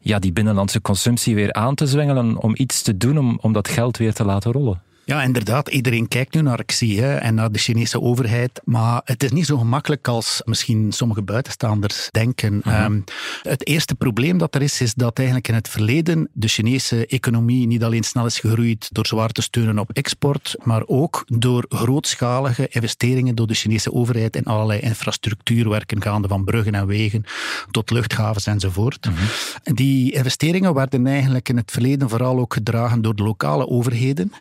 ja, 0.00 0.18
die 0.18 0.32
binnenlandse 0.32 0.80
consumptie 0.80 1.34
weer 1.34 1.52
aan 1.52 1.74
te 1.74 1.86
zwengelen, 1.86 2.42
om 2.42 2.52
iets 2.56 2.82
te 2.82 2.96
doen 2.96 3.18
om, 3.18 3.38
om 3.40 3.52
dat 3.52 3.68
geld 3.68 3.96
weer 3.96 4.12
te 4.12 4.24
laten 4.24 4.52
rollen. 4.52 4.82
Ja, 5.08 5.22
inderdaad. 5.22 5.68
Iedereen 5.68 6.08
kijkt 6.08 6.34
nu 6.34 6.40
naar 6.40 6.64
Xi 6.64 7.00
hè, 7.00 7.16
en 7.16 7.34
naar 7.34 7.52
de 7.52 7.58
Chinese 7.58 8.00
overheid. 8.00 8.60
Maar 8.64 9.00
het 9.04 9.22
is 9.22 9.30
niet 9.30 9.46
zo 9.46 9.58
gemakkelijk 9.58 10.08
als 10.08 10.42
misschien 10.44 10.92
sommige 10.92 11.22
buitenstaanders 11.22 12.08
denken. 12.10 12.54
Mhm. 12.54 12.68
Ehm, 12.68 13.00
het 13.42 13.66
eerste 13.66 13.94
probleem 13.94 14.38
dat 14.38 14.54
er 14.54 14.62
is, 14.62 14.80
is 14.80 14.94
dat 14.94 15.16
eigenlijk 15.16 15.48
in 15.48 15.54
het 15.54 15.68
verleden 15.68 16.28
de 16.32 16.48
Chinese 16.48 17.06
economie 17.06 17.66
niet 17.66 17.84
alleen 17.84 18.02
snel 18.04 18.26
is 18.26 18.38
gegroeid 18.38 18.88
door 18.92 19.06
zwaar 19.06 19.30
te 19.30 19.42
steunen 19.42 19.78
op 19.78 19.90
export, 19.92 20.56
maar 20.62 20.82
ook 20.86 21.24
door 21.26 21.64
grootschalige 21.68 22.68
investeringen 22.68 23.34
door 23.34 23.46
de 23.46 23.54
Chinese 23.54 23.92
overheid 23.92 24.36
in 24.36 24.44
allerlei 24.44 24.80
infrastructuurwerken, 24.80 26.02
gaande 26.02 26.28
van 26.28 26.44
bruggen 26.44 26.74
en 26.74 26.86
wegen 26.86 27.24
tot 27.70 27.90
luchthavens 27.90 28.46
enzovoort. 28.46 29.06
Mhm. 29.06 29.74
Die 29.74 30.12
investeringen 30.12 30.74
werden 30.74 31.06
eigenlijk 31.06 31.48
in 31.48 31.56
het 31.56 31.70
verleden 31.70 32.08
vooral 32.08 32.38
ook 32.38 32.52
gedragen 32.52 33.02
door 33.02 33.14
de 33.14 33.22
lokale 33.22 33.68
overheden. 33.68 34.32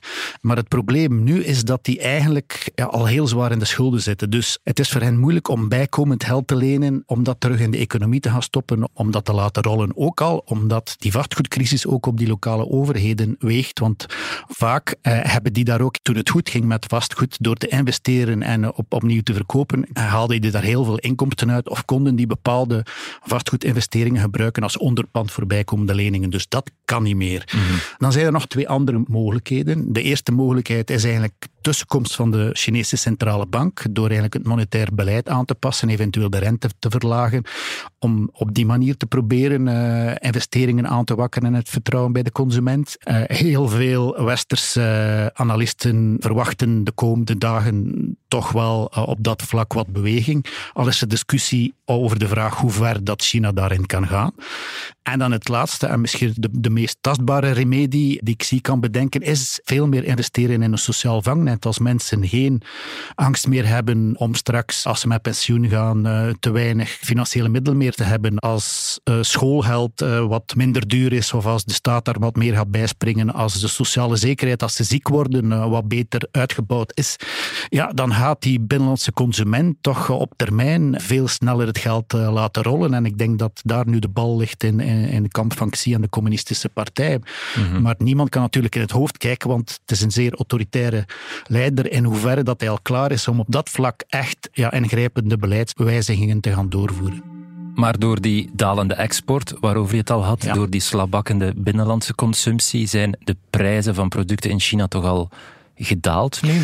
Maar 0.41 0.56
maar 0.57 0.65
het 0.65 0.75
probleem 0.75 1.23
nu 1.23 1.43
is 1.43 1.63
dat 1.63 1.85
die 1.85 1.99
eigenlijk 1.99 2.71
ja, 2.75 2.85
al 2.85 3.05
heel 3.05 3.27
zwaar 3.27 3.51
in 3.51 3.59
de 3.59 3.65
schulden 3.65 4.01
zitten. 4.01 4.29
Dus 4.29 4.59
het 4.63 4.79
is 4.79 4.89
voor 4.89 5.01
hen 5.01 5.17
moeilijk 5.17 5.47
om 5.47 5.69
bijkomend 5.69 6.23
geld 6.23 6.47
te 6.47 6.55
lenen, 6.55 7.03
om 7.05 7.23
dat 7.23 7.39
terug 7.39 7.59
in 7.59 7.71
de 7.71 7.77
economie 7.77 8.19
te 8.19 8.29
gaan 8.29 8.41
stoppen, 8.41 8.89
om 8.93 9.11
dat 9.11 9.25
te 9.25 9.33
laten 9.33 9.63
rollen. 9.63 9.91
Ook 9.95 10.21
al 10.21 10.41
omdat 10.45 10.95
die 10.97 11.11
vastgoedcrisis 11.11 11.87
ook 11.87 12.05
op 12.05 12.17
die 12.17 12.27
lokale 12.27 12.69
overheden 12.69 13.35
weegt. 13.39 13.79
Want 13.79 14.05
vaak 14.47 14.95
eh, 15.01 15.19
hebben 15.21 15.53
die 15.53 15.63
daar 15.63 15.81
ook, 15.81 15.95
toen 16.01 16.15
het 16.15 16.29
goed 16.29 16.49
ging 16.49 16.65
met 16.65 16.85
vastgoed, 16.85 17.37
door 17.39 17.55
te 17.55 17.67
investeren 17.67 18.41
en 18.41 18.73
op, 18.73 18.93
opnieuw 18.93 19.21
te 19.21 19.33
verkopen, 19.33 19.87
haalden 19.93 20.41
die 20.41 20.51
daar 20.51 20.63
heel 20.63 20.83
veel 20.83 20.97
inkomsten 20.97 21.51
uit 21.51 21.69
of 21.69 21.85
konden 21.85 22.15
die 22.15 22.27
bepaalde 22.27 22.85
vastgoedinvesteringen 23.23 24.21
gebruiken 24.21 24.63
als 24.63 24.77
onderpand 24.77 25.31
voor 25.31 25.47
bijkomende 25.47 25.95
leningen. 25.95 26.29
Dus 26.29 26.47
dat 26.47 26.71
kan 26.85 27.03
niet 27.03 27.15
meer. 27.15 27.43
Mhm. 27.55 27.77
Dan 27.97 28.11
zijn 28.11 28.25
er 28.25 28.31
nog 28.31 28.47
twee 28.47 28.69
andere 28.69 29.03
mogelijkheden. 29.07 29.93
De 29.93 30.01
eerste 30.01 30.31
mogelijkheid 30.31 30.45
mogelijkheid 30.47 30.89
is 30.89 31.03
eigenlijk 31.03 31.47
tussenkomst 31.67 32.15
van 32.15 32.31
de 32.31 32.49
Chinese 32.53 32.97
centrale 32.97 33.45
bank 33.45 33.83
door 33.89 34.05
eigenlijk 34.05 34.33
het 34.33 34.45
monetair 34.45 34.87
beleid 34.93 35.29
aan 35.29 35.45
te 35.45 35.55
passen, 35.55 35.89
eventueel 35.89 36.29
de 36.29 36.37
rente 36.37 36.69
te 36.79 36.89
verlagen, 36.89 37.43
om 37.99 38.29
op 38.31 38.53
die 38.53 38.65
manier 38.65 38.97
te 38.97 39.05
proberen 39.05 39.67
uh, 39.67 40.15
investeringen 40.19 40.87
aan 40.87 41.05
te 41.05 41.15
wakkeren 41.15 41.47
en 41.47 41.53
het 41.53 41.69
vertrouwen 41.69 42.13
bij 42.13 42.23
de 42.23 42.31
consument. 42.31 42.95
Uh, 43.03 43.21
heel 43.25 43.67
veel 43.67 44.23
westerse 44.23 44.79
uh, 44.79 45.41
analisten 45.41 46.17
verwachten 46.19 46.83
de 46.83 46.91
komende 46.91 47.37
dagen 47.37 48.17
toch 48.27 48.51
wel 48.51 48.85
op 48.85 49.23
dat 49.23 49.41
vlak 49.41 49.73
wat 49.73 49.87
beweging. 49.87 50.45
Al 50.73 50.87
is 50.87 51.01
er 51.01 51.07
discussie 51.07 51.73
over 51.85 52.19
de 52.19 52.27
vraag 52.27 52.55
hoe 52.55 52.71
ver 52.71 53.03
dat 53.03 53.21
China 53.21 53.51
daarin 53.51 53.85
kan 53.85 54.07
gaan. 54.07 54.31
En 55.03 55.19
dan 55.19 55.31
het 55.31 55.47
laatste, 55.47 55.87
en 55.87 56.01
misschien 56.01 56.33
de, 56.35 56.49
de 56.51 56.69
meest 56.69 56.97
tastbare 57.01 57.51
remedie 57.51 58.19
die 58.23 58.33
ik 58.33 58.43
zie 58.43 58.61
kan 58.61 58.79
bedenken, 58.79 59.21
is 59.21 59.59
veel 59.63 59.87
meer 59.87 60.03
investeren 60.03 60.61
in 60.61 60.71
een 60.71 60.77
sociaal 60.77 61.21
vangnet. 61.21 61.56
Als 61.65 61.79
mensen 61.79 62.27
geen 62.27 62.61
angst 63.15 63.47
meer 63.47 63.67
hebben 63.67 64.13
om 64.17 64.33
straks, 64.33 64.85
als 64.85 64.99
ze 64.99 65.07
met 65.07 65.21
pensioen 65.21 65.69
gaan, 65.69 66.07
uh, 66.07 66.29
te 66.39 66.51
weinig 66.51 66.89
financiële 66.89 67.49
middelen 67.49 67.77
meer 67.77 67.93
te 67.93 68.03
hebben. 68.03 68.39
Als 68.39 68.99
uh, 69.03 69.17
schoolgeld 69.21 70.01
uh, 70.01 70.25
wat 70.25 70.53
minder 70.55 70.87
duur 70.87 71.13
is, 71.13 71.33
of 71.33 71.45
als 71.45 71.63
de 71.63 71.73
staat 71.73 72.05
daar 72.05 72.19
wat 72.19 72.35
meer 72.35 72.53
gaat 72.53 72.71
bijspringen. 72.71 73.33
Als 73.33 73.59
de 73.59 73.67
sociale 73.67 74.15
zekerheid, 74.15 74.63
als 74.63 74.75
ze 74.75 74.83
ziek 74.83 75.07
worden, 75.07 75.69
wat 75.69 75.87
beter 75.87 76.27
uitgebouwd 76.31 76.91
is. 76.95 77.15
Ja, 77.69 77.87
dan 77.87 78.13
gaat 78.13 78.41
die 78.41 78.59
binnenlandse 78.59 79.11
consument 79.11 79.75
toch 79.81 80.09
op 80.09 80.33
termijn 80.35 81.01
veel 81.01 81.27
sneller 81.27 81.67
het 81.67 81.77
geld 81.77 82.13
laten 82.13 82.63
rollen. 82.63 82.93
En 82.93 83.05
ik 83.05 83.17
denk 83.17 83.39
dat 83.39 83.61
daar 83.63 83.87
nu 83.87 83.99
de 83.99 84.09
bal 84.09 84.37
ligt 84.37 84.63
in, 84.63 84.79
in 84.79 85.17
in 85.17 85.23
de 85.23 85.29
kamp 85.29 85.57
van 85.57 85.69
Xi 85.69 85.93
en 85.93 86.01
de 86.01 86.09
communistische 86.09 86.69
partij. 86.69 87.19
Mhm. 87.55 87.81
Maar 87.81 87.95
niemand 87.97 88.29
kan 88.29 88.41
natuurlijk 88.41 88.75
in 88.75 88.81
het 88.81 88.91
hoofd 88.91 89.17
kijken, 89.17 89.49
want 89.49 89.79
het 89.81 89.91
is 89.91 90.01
een 90.01 90.11
zeer 90.11 90.33
autoritaire 90.33 91.05
leider 91.47 91.91
in 91.91 92.03
hoeverre 92.03 92.43
dat 92.43 92.59
hij 92.59 92.69
al 92.69 92.79
klaar 92.81 93.11
is 93.11 93.27
om 93.27 93.39
op 93.39 93.45
dat 93.49 93.69
vlak 93.69 94.03
echt 94.07 94.49
ja, 94.51 94.71
ingrijpende 94.71 95.37
beleidsbewijzigingen 95.37 96.39
te 96.39 96.53
gaan 96.53 96.69
doorvoeren. 96.69 97.23
Maar 97.75 97.99
door 97.99 98.21
die 98.21 98.49
dalende 98.53 98.93
export, 98.93 99.53
waarover 99.59 99.93
je 99.93 99.99
het 99.99 100.09
al 100.09 100.25
had, 100.25 100.49
door 100.53 100.69
die 100.69 100.81
slabbakkende 100.81 101.53
binnenlandse 101.55 102.15
consumptie, 102.15 102.87
zijn 102.87 103.17
de 103.23 103.35
prijzen 103.49 103.95
van 103.95 104.09
producten 104.09 104.49
in 104.49 104.59
China 104.59 104.87
toch 104.87 105.05
al 105.05 105.29
gedaald 105.77 106.41
nu. 106.41 106.61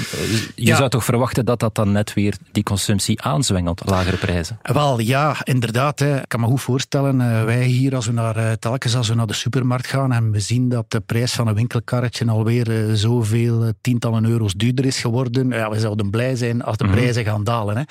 Je 0.56 0.76
zou 0.76 0.90
toch 0.90 1.04
verwachten 1.04 1.46
dat 1.46 1.60
dat 1.60 1.76
dan 1.76 1.92
net 1.92 2.14
weer 2.14 2.38
die 2.52 2.64
consumptie 2.64 3.22
aanzwengelt, 3.22 3.82
lagere 3.86 4.18
prijzen? 4.18 4.60
Wel, 4.62 5.00
ja, 5.00 5.36
inderdaad. 5.44 6.00
Hè. 6.00 6.18
Ik 6.18 6.28
kan 6.28 6.40
me 6.40 6.46
goed 6.46 6.62
voorstellen, 6.62 7.20
uh, 7.20 7.44
wij 7.44 7.64
hier, 7.64 7.96
als 7.96 8.06
we 8.06 8.12
naar, 8.12 8.38
uh, 8.38 8.52
telkens 8.52 8.96
als 8.96 9.08
we 9.08 9.16
naar 9.16 9.28
de 9.28 9.34
supermarkt 9.34 9.88
gaan 9.88 10.12
en 10.12 10.32
we 10.32 10.40
zien 10.40 10.70
dat 10.70 10.92
de 10.92 11.00
prijs 11.00 11.34
van 11.34 11.48
een 11.48 11.56
winkelkarretje 11.56 12.26
alweer 12.26 12.96
zoveel 12.96 13.72
tientallen 13.82 14.26
euro's 14.26 14.54
duurder 14.54 14.86
is 14.86 15.00
geworden, 15.00 15.50
ja, 15.50 15.70
we 15.70 15.80
zouden 15.80 16.10
blij 16.10 16.36
zijn 16.36 16.64
als 16.64 16.78
de 16.78 16.84
mhm. 16.84 16.94
prijzen 16.94 17.24
gaan 17.24 17.44
dalen. 17.44 17.78
Hè. 17.78 17.84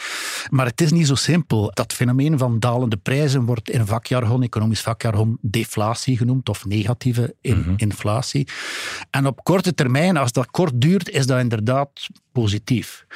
Maar 0.50 0.66
het 0.66 0.80
is 0.80 0.92
niet 0.92 1.06
zo 1.06 1.14
simpel. 1.14 1.70
Dat 1.74 1.92
fenomeen 1.92 2.38
van 2.38 2.58
dalende 2.58 2.96
prijzen 2.96 3.44
wordt 3.44 3.70
in 3.70 3.86
vakjargon, 3.86 4.42
economisch 4.42 4.80
vakjargon, 4.80 5.38
deflatie 5.40 6.16
genoemd, 6.16 6.48
of 6.48 6.64
negatieve 6.66 7.34
in, 7.40 7.58
mhm. 7.58 7.72
inflatie. 7.76 8.48
En 9.10 9.26
op 9.26 9.44
korte 9.44 9.74
termijn, 9.74 10.16
als 10.16 10.32
dat 10.32 10.50
kort 10.50 10.80
duurt, 10.80 11.10
is 11.12 11.26
dat 11.26 11.38
inderdaad 11.40 12.08
positief. 12.32 13.06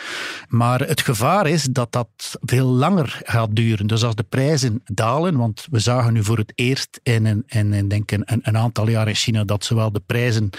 Maar 0.48 0.80
het 0.80 1.00
gevaar 1.00 1.46
is 1.46 1.62
dat 1.62 1.92
dat 1.92 2.38
veel 2.40 2.66
langer 2.66 3.20
gaat 3.24 3.56
duren. 3.56 3.86
Dus 3.86 4.04
als 4.04 4.14
de 4.14 4.22
prijzen 4.22 4.82
dalen, 4.84 5.36
want 5.36 5.66
we 5.70 5.78
zagen 5.78 6.12
nu 6.12 6.24
voor 6.24 6.38
het 6.38 6.52
eerst 6.54 7.00
in, 7.02 7.26
een, 7.26 7.44
in, 7.46 7.72
in 7.72 7.88
denk 7.88 8.10
een, 8.10 8.22
een, 8.24 8.56
aantal 8.56 8.88
jaar 8.88 9.08
in 9.08 9.14
China 9.14 9.44
dat 9.44 9.64
zowel 9.64 9.92
de 9.92 10.02
prijzen 10.06 10.50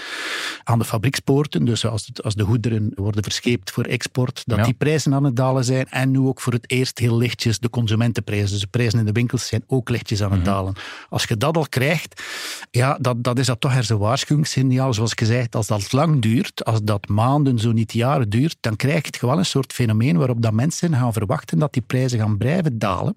aan 0.64 0.78
de 0.78 0.84
fabriekspoorten, 0.84 1.64
dus 1.64 1.86
als, 1.86 2.10
als 2.22 2.34
de 2.34 2.44
goederen 2.44 2.92
worden 2.94 3.22
verscheept 3.22 3.70
voor 3.70 3.84
export, 3.84 4.42
dat 4.46 4.64
die 4.64 4.74
prijzen 4.74 5.14
aan 5.14 5.24
het 5.24 5.36
dalen 5.36 5.64
zijn. 5.64 5.86
En 5.88 6.10
nu 6.10 6.18
ook 6.18 6.40
voor 6.40 6.52
het 6.52 6.70
eerst 6.70 6.98
heel 6.98 7.16
lichtjes 7.16 7.58
de 7.58 7.70
consumentenprijzen. 7.70 8.50
Dus 8.50 8.60
de 8.60 8.66
prijzen 8.66 8.98
in 8.98 9.04
de 9.04 9.12
winkels 9.12 9.46
zijn 9.46 9.62
ook 9.66 9.88
lichtjes 9.88 10.22
aan 10.22 10.30
het 10.30 10.40
mhm. 10.40 10.48
dalen. 10.48 10.74
Als 11.08 11.24
je 11.24 11.36
dat 11.36 11.56
al 11.56 11.68
krijgt, 11.68 12.22
ja, 12.70 12.98
dat, 13.00 13.24
dat 13.24 13.38
is 13.38 13.46
dat 13.46 13.60
toch 13.60 13.74
er 13.74 13.90
een 13.90 13.98
waarschuwingssignaal. 13.98 14.94
Zoals 14.94 15.12
gezegd, 15.16 15.56
als 15.56 15.66
dat 15.66 15.92
lang 15.92 16.22
duurt, 16.22 16.64
als 16.64 16.82
dat 16.82 17.08
maanden, 17.08 17.58
zo 17.58 17.72
niet 17.72 17.92
jaren 17.92 18.28
duurt, 18.28 18.47
dan 18.60 18.76
krijg 18.76 19.04
je 19.04 19.18
gewoon 19.18 19.38
een 19.38 19.46
soort 19.46 19.72
fenomeen 19.72 20.16
waarop 20.16 20.42
dat 20.42 20.52
mensen 20.52 20.94
gaan 20.94 21.12
verwachten 21.12 21.58
dat 21.58 21.72
die 21.72 21.82
prijzen 21.82 22.18
gaan 22.18 22.36
blijven 22.38 22.78
dalen 22.78 23.16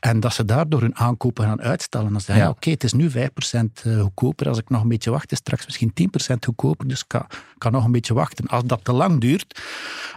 en 0.00 0.20
dat 0.20 0.34
ze 0.34 0.44
daardoor 0.44 0.80
hun 0.80 0.96
aankopen 0.96 1.44
gaan 1.44 1.60
uitstellen. 1.60 2.12
Dan 2.12 2.20
zeggen, 2.20 2.44
ja. 2.44 2.50
oké, 2.50 2.70
het 2.70 2.84
is 2.84 2.92
nu 2.92 3.10
5% 3.10 3.12
eh, 3.12 4.00
goedkoper, 4.00 4.48
als 4.48 4.58
ik 4.58 4.68
nog 4.68 4.82
een 4.82 4.88
beetje 4.88 5.10
wacht, 5.10 5.32
is 5.32 5.38
straks 5.38 5.66
misschien 5.66 5.92
10% 6.32 6.34
goedkoper, 6.44 6.88
dus 6.88 7.00
ik 7.00 7.08
kan, 7.08 7.26
kan 7.58 7.72
nog 7.72 7.84
een 7.84 7.92
beetje 7.92 8.14
wachten. 8.14 8.46
Als 8.46 8.64
dat 8.64 8.80
te 8.82 8.92
lang 8.92 9.20
duurt, 9.20 9.60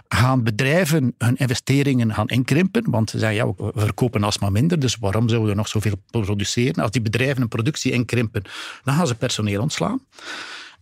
gaan 0.08 0.42
bedrijven 0.42 1.14
hun 1.18 1.36
investeringen 1.36 2.14
gaan 2.14 2.28
inkrimpen, 2.28 2.90
want 2.90 3.10
ze 3.10 3.18
zeggen, 3.18 3.36
ja, 3.36 3.46
we 3.46 3.72
verkopen 3.74 4.24
alsmaar 4.24 4.52
minder, 4.52 4.78
dus 4.78 4.96
waarom 4.96 5.28
zouden 5.28 5.50
we 5.50 5.56
nog 5.56 5.68
zoveel 5.68 5.96
produceren? 6.10 6.82
Als 6.82 6.90
die 6.90 7.02
bedrijven 7.02 7.38
hun 7.38 7.48
productie 7.48 7.92
inkrimpen, 7.92 8.42
dan 8.84 8.94
gaan 8.94 9.06
ze 9.06 9.14
personeel 9.14 9.60
ontslaan. 9.60 10.00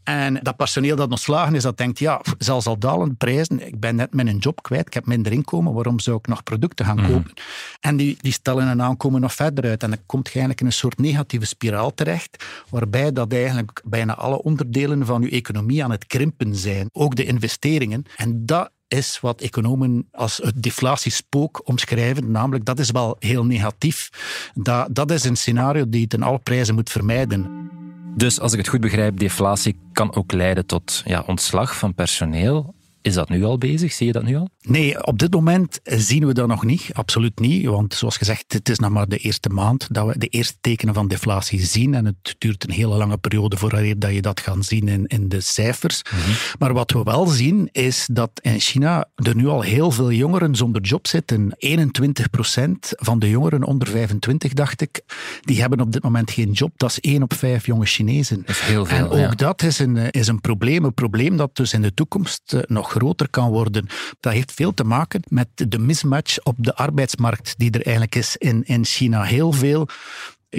En 0.04 0.38
dat 0.42 0.56
personeel 0.56 0.96
dat 0.96 1.10
ontslagen 1.10 1.54
is, 1.54 1.62
dat 1.62 1.76
denkt, 1.76 1.98
ja, 1.98 2.20
zelfs 2.38 2.66
al 2.66 2.78
dalende 2.78 3.14
prijzen, 3.14 3.66
ik 3.66 3.80
ben 3.80 3.94
net 3.94 4.14
mijn 4.14 4.36
job 4.38 4.62
kwijt, 4.62 4.86
ik 4.86 4.94
heb 4.94 5.06
minder 5.06 5.32
inkomen, 5.32 5.72
waarom 5.72 6.00
zou 6.00 6.16
ik 6.16 6.26
nog 6.26 6.42
producten 6.42 6.84
gaan 6.86 6.96
mhm. 6.96 7.12
kopen? 7.12 7.32
En 7.80 7.96
die, 7.96 8.16
die 8.20 8.32
stellen 8.32 8.66
een 8.66 8.82
aankomen 8.82 9.20
nog 9.20 9.34
verder 9.34 9.64
uit. 9.64 9.82
En 9.82 9.90
dan 9.90 9.98
komt 10.06 10.26
je 10.26 10.30
eigenlijk 10.30 10.60
in 10.60 10.66
een 10.66 10.72
soort 10.72 10.98
negatieve 10.98 11.46
spiraal 11.46 11.94
terecht, 11.94 12.44
waarbij 12.68 13.12
dat 13.12 13.32
eigenlijk 13.32 13.82
bijna 13.84 14.14
alle 14.14 14.42
onderdelen 14.42 15.06
van 15.06 15.22
je 15.22 15.30
economie 15.30 15.84
aan 15.84 15.90
het 15.90 16.06
krimpen 16.06 16.56
zijn. 16.56 16.88
Ook 16.92 17.16
de 17.16 17.24
investeringen. 17.24 18.04
En 18.16 18.46
dat 18.46 18.70
is 18.88 19.20
wat 19.20 19.40
economen 19.40 20.08
als 20.12 20.36
het 20.36 20.62
deflatiespook 20.62 21.60
omschrijven. 21.64 22.30
Namelijk, 22.30 22.64
dat 22.64 22.78
is 22.78 22.90
wel 22.90 23.16
heel 23.18 23.44
negatief. 23.44 24.08
Dat, 24.54 24.88
dat 24.94 25.10
is 25.10 25.24
een 25.24 25.36
scenario 25.36 25.88
die 25.88 26.06
ten 26.06 26.22
alle 26.22 26.38
prijzen 26.38 26.74
moet 26.74 26.90
vermijden. 26.90 27.70
Dus 28.14 28.40
als 28.40 28.52
ik 28.52 28.58
het 28.58 28.68
goed 28.68 28.80
begrijp, 28.80 29.18
deflatie 29.18 29.76
kan 29.92 30.14
ook 30.14 30.32
leiden 30.32 30.66
tot 30.66 31.02
ja, 31.04 31.22
ontslag 31.26 31.76
van 31.78 31.94
personeel. 31.94 32.74
Is 33.02 33.14
dat 33.14 33.28
nu 33.28 33.44
al 33.44 33.58
bezig? 33.58 33.92
Zie 33.92 34.06
je 34.06 34.12
dat 34.12 34.22
nu 34.22 34.36
al? 34.36 34.48
Nee, 34.60 35.06
op 35.06 35.18
dit 35.18 35.32
moment 35.32 35.80
zien 35.82 36.26
we 36.26 36.34
dat 36.34 36.48
nog 36.48 36.64
niet. 36.64 36.90
Absoluut 36.92 37.38
niet. 37.38 37.66
Want 37.66 37.94
zoals 37.94 38.16
gezegd, 38.16 38.52
het 38.52 38.68
is 38.68 38.78
nog 38.78 38.90
maar 38.90 39.08
de 39.08 39.16
eerste 39.16 39.48
maand 39.48 39.86
dat 39.90 40.06
we 40.06 40.18
de 40.18 40.26
eerste 40.26 40.54
tekenen 40.60 40.94
van 40.94 41.08
deflatie 41.08 41.64
zien. 41.64 41.94
En 41.94 42.04
het 42.04 42.34
duurt 42.38 42.64
een 42.64 42.74
hele 42.74 42.94
lange 42.94 43.18
periode 43.18 43.56
voordat 43.56 44.00
dat 44.00 44.14
je 44.14 44.22
dat 44.22 44.40
gaat 44.40 44.64
zien 44.64 44.88
in, 44.88 45.06
in 45.06 45.28
de 45.28 45.40
cijfers. 45.40 46.02
Mhm. 46.02 46.30
Maar 46.58 46.72
wat 46.72 46.90
we 46.90 47.02
wel 47.02 47.26
zien, 47.26 47.68
is 47.72 48.08
dat 48.12 48.30
in 48.42 48.60
China 48.60 49.08
er 49.14 49.36
nu 49.36 49.46
al 49.46 49.60
heel 49.60 49.90
veel 49.90 50.12
jongeren 50.12 50.56
zonder 50.56 50.82
job 50.82 51.06
zitten. 51.06 51.56
21% 51.58 52.88
van 52.88 53.18
de 53.18 53.30
jongeren 53.30 53.64
onder 53.64 53.88
25, 53.88 54.52
dacht 54.52 54.80
ik, 54.80 55.00
die 55.40 55.60
hebben 55.60 55.80
op 55.80 55.92
dit 55.92 56.02
moment 56.02 56.30
geen 56.30 56.52
job. 56.52 56.72
Dat 56.76 56.90
is 56.90 57.00
één 57.00 57.22
op 57.22 57.34
vijf 57.34 57.66
jonge 57.66 57.86
Chinezen. 57.86 58.42
Dat 58.46 58.48
is 58.48 58.60
heel 58.60 58.86
veel. 58.86 59.16
En 59.16 59.26
ook 59.26 59.38
dat 59.38 59.62
is 59.62 59.78
een, 59.78 60.10
is 60.10 60.26
een 60.26 60.40
probleem. 60.40 60.84
Een 60.84 60.94
probleem 60.94 61.36
dat 61.36 61.56
dus 61.56 61.72
in 61.72 61.82
de 61.82 61.94
toekomst 61.94 62.52
eh, 62.52 62.60
nog 62.66 62.91
groter 62.92 63.28
kan 63.30 63.50
worden. 63.50 63.86
Dat 64.20 64.32
heeft 64.32 64.52
veel 64.52 64.74
te 64.74 64.84
maken 64.84 65.22
met 65.28 65.48
de 65.54 65.78
mismatch 65.78 66.38
op 66.42 66.54
de 66.58 66.74
arbeidsmarkt 66.74 67.54
die 67.56 67.70
er 67.70 67.82
eigenlijk 67.82 68.14
is 68.14 68.36
in, 68.36 68.62
in 68.64 68.84
China. 68.84 69.22
Heel 69.22 69.52
veel 69.52 69.88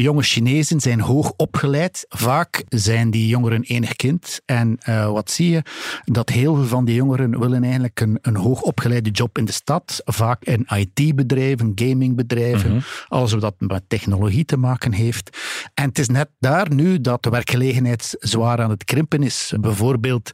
jonge 0.02 0.24
Chinezen 0.24 0.80
zijn 0.80 1.00
hoog 1.00 1.34
opgeleid. 1.36 2.06
Vaak 2.10 2.64
zijn 2.70 3.12
die 3.12 3.28
jongeren 3.28 3.62
enig 3.64 3.96
kind. 3.96 4.42
En 4.46 4.78
uh, 4.90 5.12
wat 5.12 5.32
zie 5.32 5.50
je? 5.50 5.62
Dat 6.04 6.30
heel 6.30 6.56
veel 6.56 6.66
van 6.66 6.86
die 6.86 6.96
jongeren 6.96 7.40
willen 7.40 7.64
eigenlijk 7.64 8.00
een, 8.00 8.18
een 8.22 8.36
hoog 8.36 8.62
opgeleide 8.62 9.10
job 9.10 9.38
in 9.38 9.46
de 9.46 9.52
stad. 9.52 10.02
Vaak 10.06 10.44
in 10.44 10.68
IT-bedrijven, 10.76 11.72
gamingbedrijven. 11.76 12.70
Mm 12.70 12.76
-hmm. 12.76 12.86
Alles 13.08 13.34
wat 13.34 13.56
met 13.58 13.84
technologie 13.88 14.46
te 14.46 14.58
maken 14.58 14.94
heeft. 14.94 15.38
En 15.74 15.88
het 15.88 16.00
is 16.00 16.08
net 16.08 16.30
daar 16.40 16.74
nu 16.74 17.02
dat 17.02 17.24
de 17.24 17.30
werkgelegenheid 17.30 18.16
zwaar 18.20 18.62
aan 18.62 18.70
het 18.70 18.84
krimpen 18.84 19.24
is. 19.24 19.54
Bijvoorbeeld 19.60 20.32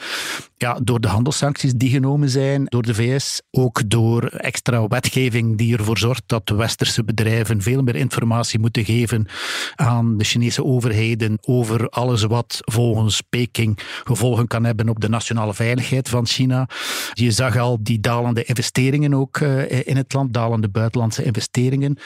ja, 0.58 0.80
door 0.84 1.00
de 1.00 1.08
handelssancties 1.08 1.74
die 1.74 1.90
genomen 1.90 2.30
zijn 2.30 2.66
door 2.66 2.82
de 2.82 2.94
VS. 2.96 3.42
Ook 3.52 3.90
door 3.90 4.24
extra 4.24 4.88
wetgeving 4.88 5.58
die 5.58 5.78
ervoor 5.78 5.98
zorgt 5.98 6.24
dat 6.26 6.48
de 6.48 6.56
westerse 6.56 7.04
bedrijven 7.04 7.62
veel 7.62 7.82
meer 7.82 7.96
informatie 7.96 8.60
moeten 8.60 8.86
geven 8.86 9.28
aan 9.76 10.18
de 10.18 10.24
Chinese 10.24 10.64
overheden 10.64 11.38
over 11.42 11.90
alles 11.90 12.24
wat 12.24 12.60
volgens 12.62 13.22
Peking 13.22 13.80
gevolgen 14.04 14.48
kan 14.48 14.64
hebben 14.64 14.90
op 14.90 15.00
de 15.00 15.10
nationale 15.10 15.54
veiligheid 15.54 16.10
van 16.10 16.26
China. 16.26 16.68
Je 17.14 17.32
zag 17.32 17.58
al 17.58 17.78
die 17.82 18.00
dalende 18.00 18.44
investeringen 18.44 19.14
ook 19.14 19.38
eh, 19.38 19.88
in 19.88 19.98
het 19.98 20.14
land, 20.14 20.34
dalende 20.34 20.70
buitenlandse 20.70 21.24
investeringen. 21.24 21.98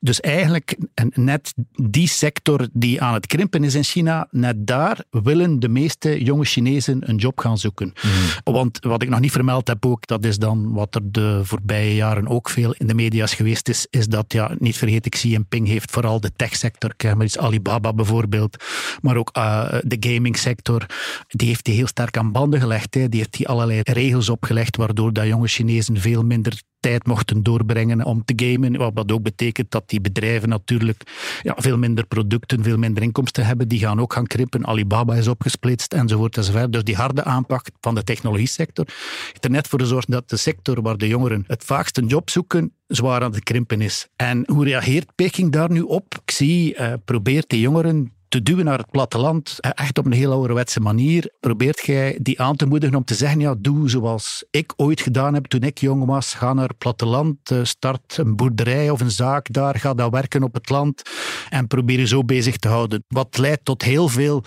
Dus 0.00 0.20
eigenlijk 0.20 0.76
net 1.14 1.54
die 1.72 2.08
sector 2.08 2.68
die 2.72 3.02
aan 3.02 3.14
het 3.14 3.26
krimpen 3.26 3.64
is 3.64 3.74
in 3.74 3.84
China, 3.84 4.28
net 4.30 4.66
daar 4.66 5.04
willen 5.10 5.60
de 5.60 5.68
meeste 5.68 6.22
jonge 6.22 6.44
Chinezen 6.44 7.08
een 7.08 7.16
job 7.16 7.38
gaan 7.38 7.58
zoeken. 7.58 7.92
Mhm. 7.94 8.52
Want 8.52 8.78
wat 8.80 9.02
ik 9.02 9.08
nog 9.08 9.20
niet 9.20 9.32
vermeld 9.32 9.68
heb 9.68 9.86
ook, 9.86 10.06
dat 10.06 10.24
is 10.24 10.38
dan 10.38 10.72
wat 10.72 10.94
er 10.94 11.12
de 11.12 11.40
voorbije 11.42 11.94
jaren 11.94 12.28
ook 12.28 12.50
veel 12.50 12.74
in 12.78 12.86
de 12.86 12.94
media's 12.94 13.34
geweest 13.34 13.68
is, 13.68 13.86
is 13.90 14.06
dat, 14.06 14.32
ja, 14.32 14.54
niet 14.58 14.76
vergeten, 14.76 15.10
Xi 15.10 15.28
Jinping 15.28 15.66
heeft 15.66 15.90
vooral 15.90 16.20
de 16.20 16.32
techsector 16.36 16.89
maar 17.16 17.36
Alibaba 17.38 17.92
bijvoorbeeld, 17.92 18.64
maar 19.00 19.16
ook 19.16 19.30
uh, 19.36 19.74
de 19.80 19.96
gaming 20.00 20.36
sector, 20.36 20.86
die 21.28 21.48
heeft 21.48 21.64
die 21.64 21.74
heel 21.74 21.86
sterk 21.86 22.16
aan 22.16 22.32
banden 22.32 22.60
gelegd. 22.60 22.94
Hè. 22.94 23.08
Die 23.08 23.18
heeft 23.18 23.36
die 23.36 23.48
allerlei 23.48 23.80
regels 23.82 24.28
opgelegd, 24.28 24.76
waardoor 24.76 25.12
dat 25.12 25.26
jonge 25.26 25.48
Chinezen 25.48 26.00
veel 26.00 26.22
minder 26.22 26.62
tijd 26.80 27.06
mochten 27.06 27.42
doorbrengen 27.42 28.04
om 28.04 28.24
te 28.24 28.32
gamen. 28.36 28.92
Wat 28.94 29.12
ook 29.12 29.22
betekent 29.22 29.70
dat 29.70 29.88
die 29.88 30.00
bedrijven 30.00 30.48
natuurlijk 30.48 31.02
ja, 31.42 31.54
veel 31.56 31.78
minder 31.78 32.06
producten, 32.06 32.62
veel 32.62 32.76
minder 32.76 33.02
inkomsten 33.02 33.46
hebben. 33.46 33.68
Die 33.68 33.78
gaan 33.78 34.00
ook 34.00 34.12
gaan 34.12 34.26
krimpen. 34.26 34.66
Alibaba 34.66 35.14
is 35.14 35.28
opgesplitst 35.28 35.92
enzovoort 35.92 36.36
enzovoort. 36.36 36.72
Dus 36.72 36.84
die 36.84 36.96
harde 36.96 37.24
aanpak 37.24 37.66
van 37.80 37.94
de 37.94 38.04
technologie 38.04 38.46
sector 38.46 38.84
heeft 39.26 39.44
er 39.44 39.50
net 39.50 39.68
voor 39.68 39.80
gezorgd 39.80 40.10
dat 40.10 40.28
de 40.30 40.36
sector 40.36 40.82
waar 40.82 40.96
de 40.96 41.08
jongeren 41.08 41.44
het 41.46 41.64
vaakst 41.64 41.98
een 41.98 42.06
job 42.06 42.30
zoeken, 42.30 42.72
zwaar 42.86 43.22
aan 43.22 43.32
het 43.32 43.44
krimpen 43.44 43.80
is. 43.80 44.08
En 44.16 44.42
hoe 44.46 44.64
reageert 44.64 45.14
Peking 45.14 45.52
daar 45.52 45.70
nu 45.70 45.80
op? 45.80 46.14
Ik 46.22 46.30
zie, 46.30 46.76
uh, 46.76 46.92
probeert 47.04 47.50
de 47.50 47.60
jongeren 47.60 48.12
te 48.30 48.42
duwen 48.42 48.64
naar 48.64 48.78
het 48.78 48.90
platteland, 48.90 49.56
echt 49.60 49.98
op 49.98 50.06
een 50.06 50.12
heel 50.12 50.32
ouderwetse 50.32 50.80
manier, 50.80 51.32
probeert 51.40 51.86
jij 51.86 52.18
die 52.22 52.40
aan 52.40 52.56
te 52.56 52.66
moedigen 52.66 52.96
om 52.96 53.04
te 53.04 53.14
zeggen, 53.14 53.40
ja, 53.40 53.54
doe 53.58 53.88
zoals 53.88 54.44
ik 54.50 54.72
ooit 54.76 55.00
gedaan 55.00 55.34
heb 55.34 55.46
toen 55.46 55.62
ik 55.62 55.78
jong 55.78 56.04
was, 56.04 56.34
ga 56.34 56.52
naar 56.52 56.68
het 56.68 56.78
platteland, 56.78 57.50
eh, 57.50 57.58
start 57.62 58.16
een 58.16 58.36
boerderij 58.36 58.90
of 58.90 59.00
een 59.00 59.10
zaak 59.10 59.52
daar, 59.52 59.78
ga 59.78 59.94
daar 59.94 60.10
werken 60.10 60.42
op 60.42 60.54
het 60.54 60.70
land 60.70 61.02
en 61.48 61.66
probeer 61.66 61.98
je 61.98 62.06
zo 62.06 62.24
bezig 62.24 62.56
te 62.56 62.68
houden. 62.68 63.04
Wat 63.08 63.38
leidt 63.38 63.64
tot 63.64 63.82
heel 63.82 64.08
veel 64.08 64.44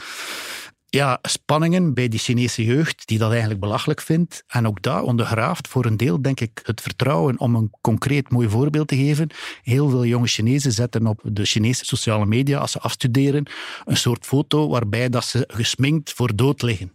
ja, 0.96 1.20
spanningen 1.22 1.94
bij 1.94 2.08
die 2.08 2.20
Chinese 2.20 2.64
jeugd, 2.64 3.08
die 3.08 3.18
dat 3.18 3.30
eigenlijk 3.30 3.60
belachelijk 3.60 4.02
vindt. 4.02 4.44
En 4.48 4.68
ook 4.68 4.82
daar 4.82 5.02
ondergraaft 5.02 5.68
voor 5.68 5.86
een 5.86 5.98
deel, 5.98 6.22
denk 6.22 6.40
ik, 6.40 6.62
het 6.64 6.82
vertrouwen 6.82 7.40
om 7.40 7.56
een 7.56 7.72
concreet 7.82 8.30
mooi 8.30 8.50
voorbeeld 8.50 8.88
te 8.88 8.96
geven. 8.96 9.30
Heel 9.64 9.90
veel 9.90 10.06
jonge 10.06 10.28
Chinezen 10.28 10.72
zetten 10.72 11.08
op 11.08 11.20
de 11.24 11.46
Chinese 11.46 11.86
sociale 11.86 12.26
media, 12.26 12.60
als 12.60 12.72
ze 12.72 12.80
afstuderen, 12.80 13.46
een 13.86 13.98
soort 13.98 14.26
foto 14.26 14.70
waarbij 14.70 15.10
dat 15.10 15.26
ze 15.26 15.44
gesminkt 15.48 16.14
voor 16.14 16.36
dood 16.36 16.62
liggen. 16.62 16.92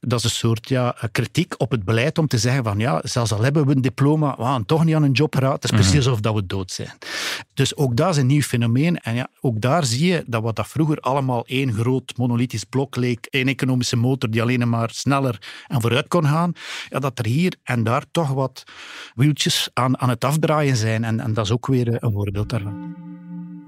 Dat 0.00 0.18
is 0.18 0.24
een 0.24 0.30
soort 0.30 0.68
ja, 0.68 0.96
kritiek 1.12 1.54
op 1.58 1.70
het 1.70 1.84
beleid 1.84 2.18
om 2.18 2.26
te 2.26 2.38
zeggen 2.38 2.64
van 2.64 2.78
ja, 2.78 3.00
zelfs 3.04 3.32
al 3.32 3.42
hebben 3.42 3.66
we 3.66 3.74
een 3.74 3.80
diploma, 3.80 4.34
we 4.36 4.42
gaan 4.42 4.66
toch 4.66 4.84
niet 4.84 4.94
aan 4.94 5.02
een 5.02 5.12
job 5.12 5.34
geraakt. 5.34 5.62
Het 5.62 5.72
is 5.72 5.78
precies 5.78 5.98
mhm. 5.98 5.98
alsof 5.98 6.20
dat 6.20 6.34
we 6.34 6.46
dood 6.46 6.70
zijn. 6.70 6.92
Dus 7.54 7.76
ook 7.76 7.96
dat 7.96 8.08
is 8.08 8.16
een 8.16 8.26
nieuw 8.26 8.42
fenomeen. 8.42 8.98
En 8.98 9.14
ja, 9.14 9.28
ook 9.40 9.60
daar 9.60 9.84
zie 9.84 10.06
je 10.06 10.24
dat 10.26 10.42
wat 10.42 10.56
dat 10.56 10.68
vroeger 10.68 10.98
allemaal 11.00 11.44
één 11.46 11.72
groot 11.72 12.12
monolithisch 12.16 12.64
blok 12.64 12.96
leek, 12.96 13.26
één 13.30 13.48
economische 13.48 13.96
motor 13.96 14.30
die 14.30 14.42
alleen 14.42 14.68
maar 14.68 14.90
sneller 14.90 15.64
en 15.66 15.80
vooruit 15.80 16.08
kon 16.08 16.24
gaan, 16.24 16.52
ja, 16.88 16.98
dat 16.98 17.18
er 17.18 17.26
hier 17.26 17.56
en 17.62 17.84
daar 17.84 18.04
toch 18.10 18.28
wat 18.28 18.64
wieltjes 19.14 19.70
aan, 19.72 19.98
aan 19.98 20.08
het 20.08 20.24
afdraaien 20.24 20.76
zijn. 20.76 21.04
En, 21.04 21.20
en 21.20 21.34
dat 21.34 21.44
is 21.44 21.50
ook 21.50 21.66
weer 21.66 22.02
een 22.04 22.12
voorbeeld 22.12 22.48
daarvan. 22.48 22.94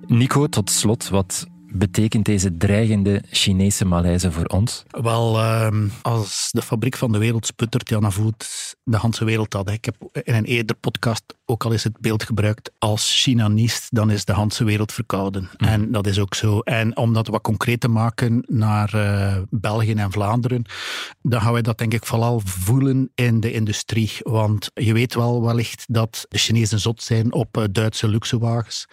Nico, 0.06 0.46
tot 0.46 0.70
slot, 0.70 1.08
wat 1.08 1.46
betekent 1.72 2.24
deze 2.24 2.56
dreigende 2.56 3.22
Chinese 3.30 3.84
malaise 3.84 4.32
voor 4.32 4.44
ons? 4.44 4.82
Wel, 4.90 5.38
ehm, 5.38 5.88
als 6.02 6.48
de 6.50 6.62
fabriek 6.62 6.96
van 6.96 7.12
de 7.12 7.18
wereld 7.18 7.46
sputtert, 7.46 7.88
ja, 7.88 8.00
dan 8.00 8.12
voelt 8.12 8.46
de 8.84 8.98
hele 9.00 9.24
wereld 9.24 9.50
dat. 9.50 9.70
Ik 9.70 9.84
heb 9.84 9.96
in 10.22 10.34
een 10.34 10.44
eerder 10.44 10.76
podcast 10.76 11.24
ook 11.44 11.64
al 11.64 11.72
eens 11.72 11.84
het 11.84 12.00
beeld 12.00 12.22
gebruikt. 12.22 12.72
Als 12.78 13.22
China 13.22 13.48
niest, 13.48 13.86
dan 13.90 14.10
is 14.10 14.24
de 14.24 14.34
hele 14.34 14.64
wereld 14.64 14.92
verkouden. 14.92 15.50
Mhm. 15.56 15.70
En 15.70 15.92
dat 15.92 16.06
is 16.06 16.18
ook 16.18 16.34
zo. 16.34 16.58
En 16.58 16.96
om 16.96 17.12
dat 17.12 17.26
wat 17.26 17.42
concreet 17.42 17.80
te 17.80 17.88
maken 17.88 18.44
naar 18.46 18.94
uh, 18.94 19.36
België 19.50 19.92
en 19.92 20.12
Vlaanderen, 20.12 20.64
dan 21.22 21.40
gaan 21.40 21.52
wij 21.52 21.62
dat 21.62 21.78
denk 21.78 21.94
ik 21.94 22.06
vooral 22.06 22.40
voelen 22.44 23.10
in 23.14 23.40
de 23.40 23.52
industrie. 23.52 24.12
Want 24.22 24.70
je 24.74 24.92
weet 24.92 25.14
wel 25.14 25.42
wellicht 25.42 25.84
dat 25.88 26.26
de 26.28 26.38
Chinezen 26.38 26.80
zot 26.80 27.02
zijn 27.02 27.32
op 27.32 27.56
uh, 27.56 27.64
Duitse 27.70 28.08
luxewagens. 28.08 28.86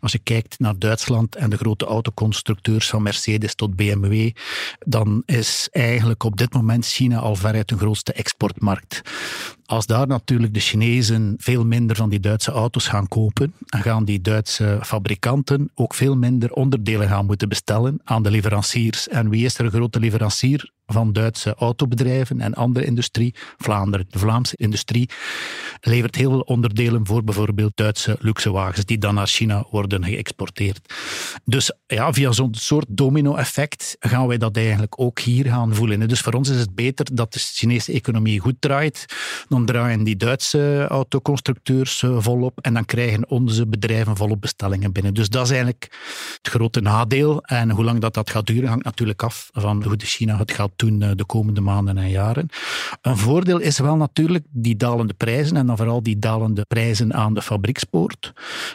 Als 0.00 0.12
je 0.12 0.18
kijkt 0.18 0.58
naar 0.58 0.78
Duitsland 0.78 1.36
en 1.36 1.50
de 1.50 1.56
grote 1.56 1.86
autoconstructeurs 2.22 2.88
van 2.88 3.02
Mercedes 3.02 3.54
tot 3.54 3.76
BMW, 3.76 4.30
dan 4.78 5.22
is 5.26 5.68
eigenlijk 5.70 6.24
op 6.24 6.36
dit 6.36 6.54
moment 6.54 6.86
China 6.86 7.18
al 7.18 7.36
veruit 7.36 7.68
de 7.68 7.76
grootste 7.76 8.12
exportmarkt. 8.12 9.02
Als 9.66 9.86
daar 9.86 10.06
natuurlijk 10.06 10.54
de 10.54 10.60
Chinezen 10.60 11.34
veel 11.38 11.64
minder 11.64 11.96
van 11.96 12.08
die 12.08 12.20
Duitse 12.20 12.50
auto's 12.50 12.88
gaan 12.88 13.08
kopen, 13.08 13.54
dan 13.58 13.82
gaan 13.82 14.04
die 14.04 14.20
Duitse 14.20 14.78
fabrikanten 14.82 15.70
ook 15.74 15.94
veel 15.94 16.16
minder 16.16 16.52
onderdelen 16.52 17.08
gaan 17.08 17.26
moeten 17.26 17.48
bestellen 17.48 18.00
aan 18.04 18.22
de 18.22 18.30
leveranciers. 18.30 19.08
En 19.08 19.28
wie 19.28 19.44
is 19.44 19.58
er 19.58 19.64
een 19.64 19.70
grote 19.70 20.00
leverancier? 20.00 20.70
van 20.92 21.12
Duitse 21.12 21.54
autobedrijven 21.54 22.40
en 22.40 22.54
andere 22.54 22.86
industrie. 22.86 23.34
Vlaanderen, 23.58 24.06
de 24.10 24.18
Vlaamse 24.18 24.56
industrie, 24.56 25.08
levert 25.80 26.16
heel 26.16 26.30
veel 26.30 26.40
onderdelen 26.40 27.06
voor 27.06 27.24
bijvoorbeeld 27.24 27.72
Duitse 27.74 28.16
luxewagens 28.20 28.84
die 28.84 28.98
dan 28.98 29.14
naar 29.14 29.26
China 29.26 29.64
worden 29.70 30.04
geëxporteerd. 30.04 30.94
Dus 31.44 31.72
ja, 31.86 32.12
via 32.12 32.32
zo'n 32.32 32.54
soort 32.54 32.86
domino-effect 32.88 33.96
gaan 33.98 34.26
wij 34.26 34.38
dat 34.38 34.56
eigenlijk 34.56 35.00
ook 35.00 35.20
hier 35.20 35.46
gaan 35.46 35.74
voelen. 35.74 36.08
Dus 36.08 36.20
voor 36.20 36.32
ons 36.32 36.48
is 36.48 36.58
het 36.58 36.74
beter 36.74 37.06
dat 37.14 37.32
de 37.32 37.38
Chinese 37.38 37.92
economie 37.92 38.40
goed 38.40 38.56
draait. 38.58 39.04
Dan 39.52 39.64
draaien 39.64 40.04
die 40.04 40.16
Duitse 40.16 40.86
autoconstructeurs 40.88 42.02
eh, 42.02 42.16
volop 42.18 42.58
en 42.60 42.74
dan 42.74 42.84
krijgen 42.84 43.30
onze 43.30 43.66
bedrijven 43.66 44.16
volop 44.16 44.40
bestellingen 44.40 44.92
binnen. 44.92 45.14
Dus 45.14 45.28
dat 45.28 45.44
is 45.44 45.50
eigenlijk 45.50 45.88
het 46.42 46.48
grote 46.48 46.80
nadeel. 46.80 47.42
En 47.42 47.70
hoe 47.70 47.84
lang 47.84 48.00
dat, 48.00 48.14
dat 48.14 48.30
gaat 48.30 48.46
duren 48.46 48.68
hangt 48.68 48.84
natuurlijk 48.84 49.22
af 49.22 49.50
van 49.52 49.84
hoe 49.84 49.96
de 49.96 50.06
China 50.06 50.36
het 50.36 50.52
gaat 50.52 50.70
doen 50.76 51.02
eh, 51.02 51.10
de 51.14 51.24
komende 51.24 51.60
maanden 51.60 51.98
en 51.98 52.10
jaren. 52.10 52.48
Een 53.02 53.16
voordeel 53.16 53.58
is 53.58 53.78
wel 53.78 53.96
natuurlijk 53.96 54.44
die 54.50 54.76
dalende 54.76 55.14
prijzen 55.14 55.56
en 55.56 55.66
dan 55.66 55.76
vooral 55.76 56.02
die 56.02 56.18
dalende 56.18 56.64
prijzen 56.68 57.14
aan 57.14 57.34
de 57.34 57.42
fabriekspoort 57.42 58.32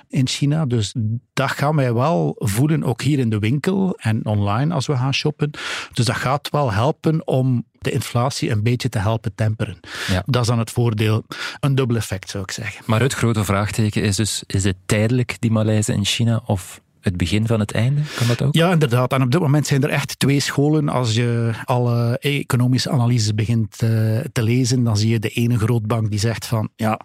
in 0.09 0.27
China. 0.27 0.65
Dus 0.65 0.93
dat 1.33 1.51
gaan 1.51 1.75
wij 1.75 1.93
wel 1.93 2.35
voelen, 2.37 2.83
ook 2.83 3.01
hier 3.01 3.19
in 3.19 3.29
de 3.29 3.39
winkel 3.39 3.95
en 3.97 4.25
online 4.25 4.73
als 4.73 4.87
we 4.87 4.97
gaan 4.97 5.13
shoppen. 5.13 5.51
Dus 5.93 6.05
dat 6.05 6.15
gaat 6.15 6.49
wel 6.49 6.71
helpen 6.71 7.27
om 7.27 7.65
de 7.79 7.91
inflatie 7.91 8.49
een 8.49 8.63
beetje 8.63 8.89
te 8.89 8.99
helpen 8.99 9.35
temperen. 9.35 9.79
Ja. 10.07 10.23
Dat 10.25 10.41
is 10.41 10.47
dan 10.47 10.59
het 10.59 10.71
voordeel. 10.71 11.23
Een 11.59 11.75
dubbel 11.75 11.95
effect, 11.95 12.29
zou 12.29 12.43
ik 12.43 12.51
zeggen. 12.51 12.83
Maar 12.85 13.01
het 13.01 13.13
grote 13.13 13.43
vraagteken 13.43 14.03
is 14.03 14.15
dus, 14.15 14.43
is 14.47 14.63
het 14.63 14.75
tijdelijk, 14.85 15.37
die 15.39 15.51
malaise 15.51 15.93
in 15.93 16.05
China, 16.05 16.41
of 16.45 16.81
het 17.07 17.17
begin 17.17 17.47
van 17.47 17.59
het 17.59 17.71
einde? 17.71 18.01
Kan 18.15 18.27
dat 18.27 18.41
ook? 18.41 18.55
Ja, 18.55 18.71
inderdaad. 18.71 19.13
En 19.13 19.21
op 19.21 19.31
dit 19.31 19.41
moment 19.41 19.67
zijn 19.67 19.83
er 19.83 19.89
echt 19.89 20.19
twee 20.19 20.39
scholen. 20.39 20.89
Als 20.89 21.13
je 21.13 21.51
alle 21.63 22.17
economische 22.19 22.89
analyses 22.89 23.33
begint 23.33 23.81
uh, 23.83 23.89
te 24.31 24.43
lezen, 24.43 24.83
dan 24.83 24.97
zie 24.97 25.09
je 25.09 25.19
de 25.19 25.29
ene 25.29 25.57
grootbank 25.57 26.09
die 26.09 26.19
zegt 26.19 26.45
van 26.45 26.69
ja, 26.75 26.99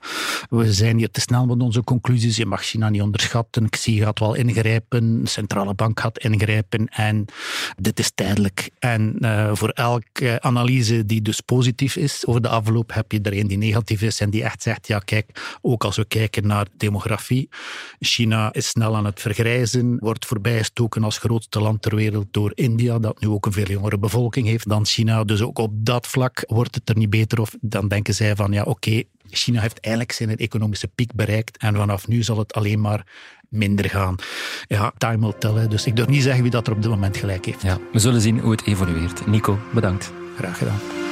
we 0.51 0.73
zijn 0.73 0.97
hier 0.99 1.11
te 1.11 1.21
snel 1.21 1.47
met 1.47 1.61
onze 1.61 1.85
conclusies. 1.85 2.37
Je 2.37 2.47
mag 2.47 2.63
China 2.63 2.89
niet 2.89 3.03
onderschatten. 3.03 3.69
Xi 3.69 3.99
gaat 3.99 4.19
wel 4.19 4.35
ingrijpen. 4.35 5.23
De 5.23 5.29
centrale 5.29 5.75
bank 5.75 6.01
gaat 6.01 6.19
ingrijpen. 6.19 6.87
En 6.89 7.25
dit 7.77 7.99
is 7.99 8.11
tijdelijk. 8.15 8.71
En 8.79 9.17
uh, 9.21 9.51
voor 9.53 9.69
elke 9.69 10.41
analyse 10.41 11.07
die 11.07 11.23
dus 11.23 11.41
positief 11.41 11.97
is 11.97 12.27
over 12.27 12.43
de 12.43 12.49
afloop, 12.49 12.95
heb 12.95 13.13
je 13.13 13.21
er 13.21 13.39
een 13.39 13.47
die 13.47 13.59
negatief 13.59 14.03
is 14.03 14.21
en 14.21 14.31
die 14.31 14.43
echt 14.43 14.63
zegt 14.63 14.87
ja, 14.87 14.99
kijk, 14.99 15.59
ook 15.61 15.85
als 15.85 15.97
we 15.97 16.05
kijken 16.05 16.47
naar 16.47 16.67
demografie, 16.77 17.49
China 18.01 18.53
is 18.53 18.69
snel 18.69 18.97
aan 18.97 19.05
het 19.05 19.21
vergrijzen 19.21 19.92
wordt 19.99 20.27
voorbijgestoken 20.27 21.05
als 21.05 21.19
grootste 21.19 21.61
land 21.61 21.83
ter 21.83 21.97
wereld 21.97 22.27
door 22.31 22.53
India, 22.55 22.99
dat 22.99 23.21
nu 23.21 23.29
ook 23.29 23.47
een 23.47 23.53
veel 23.53 23.71
jongere 23.71 23.99
bevolking 23.99 24.47
heeft 24.47 24.69
dan 24.69 24.87
China. 24.87 25.25
Dus 25.25 25.43
ook 25.43 25.59
op 25.59 25.73
dat 25.75 26.07
vlak 26.07 26.45
wordt 26.47 26.75
het 26.75 26.89
er 26.89 26.97
niet 26.97 27.11
beter 27.11 27.41
of 27.41 27.57
dan 27.61 27.89
denken 27.89 28.15
zij 28.15 28.37
van 28.37 28.53
ja, 28.53 28.63
oké, 28.63 29.03
China 29.31 29.61
heeft 29.61 29.81
eigenlijk 29.81 30.15
zijn 30.15 30.37
economische 30.37 30.89
piek 30.89 31.15
bereikt 31.15 31.57
en 31.57 31.75
vanaf 31.75 32.09
nu 32.09 32.23
zal 32.23 32.39
het 32.39 32.53
alleen 32.53 32.81
maar 32.81 33.07
minder 33.49 33.91
gaan. 33.91 34.15
Ja, 34.67 34.93
time 34.99 35.19
will 35.19 35.39
tell. 35.39 35.69
Dus 35.69 35.87
ik 35.87 35.97
durf 35.97 36.09
niet 36.09 36.23
zeggen 36.23 36.43
wie 36.43 36.51
dat 36.51 36.67
er 36.67 36.73
op 36.73 36.83
dit 36.83 36.91
moment 36.91 37.17
gelijk 37.17 37.45
heeft. 37.45 37.63
Ja, 37.63 37.79
we 37.93 37.99
zullen 37.99 38.21
zien 38.21 38.39
hoe 38.39 38.51
het 38.51 38.67
evolueert. 38.67 39.27
Nico, 39.27 39.59
bedankt. 39.75 40.13
Graag 40.37 40.59
gedaan. 40.59 41.12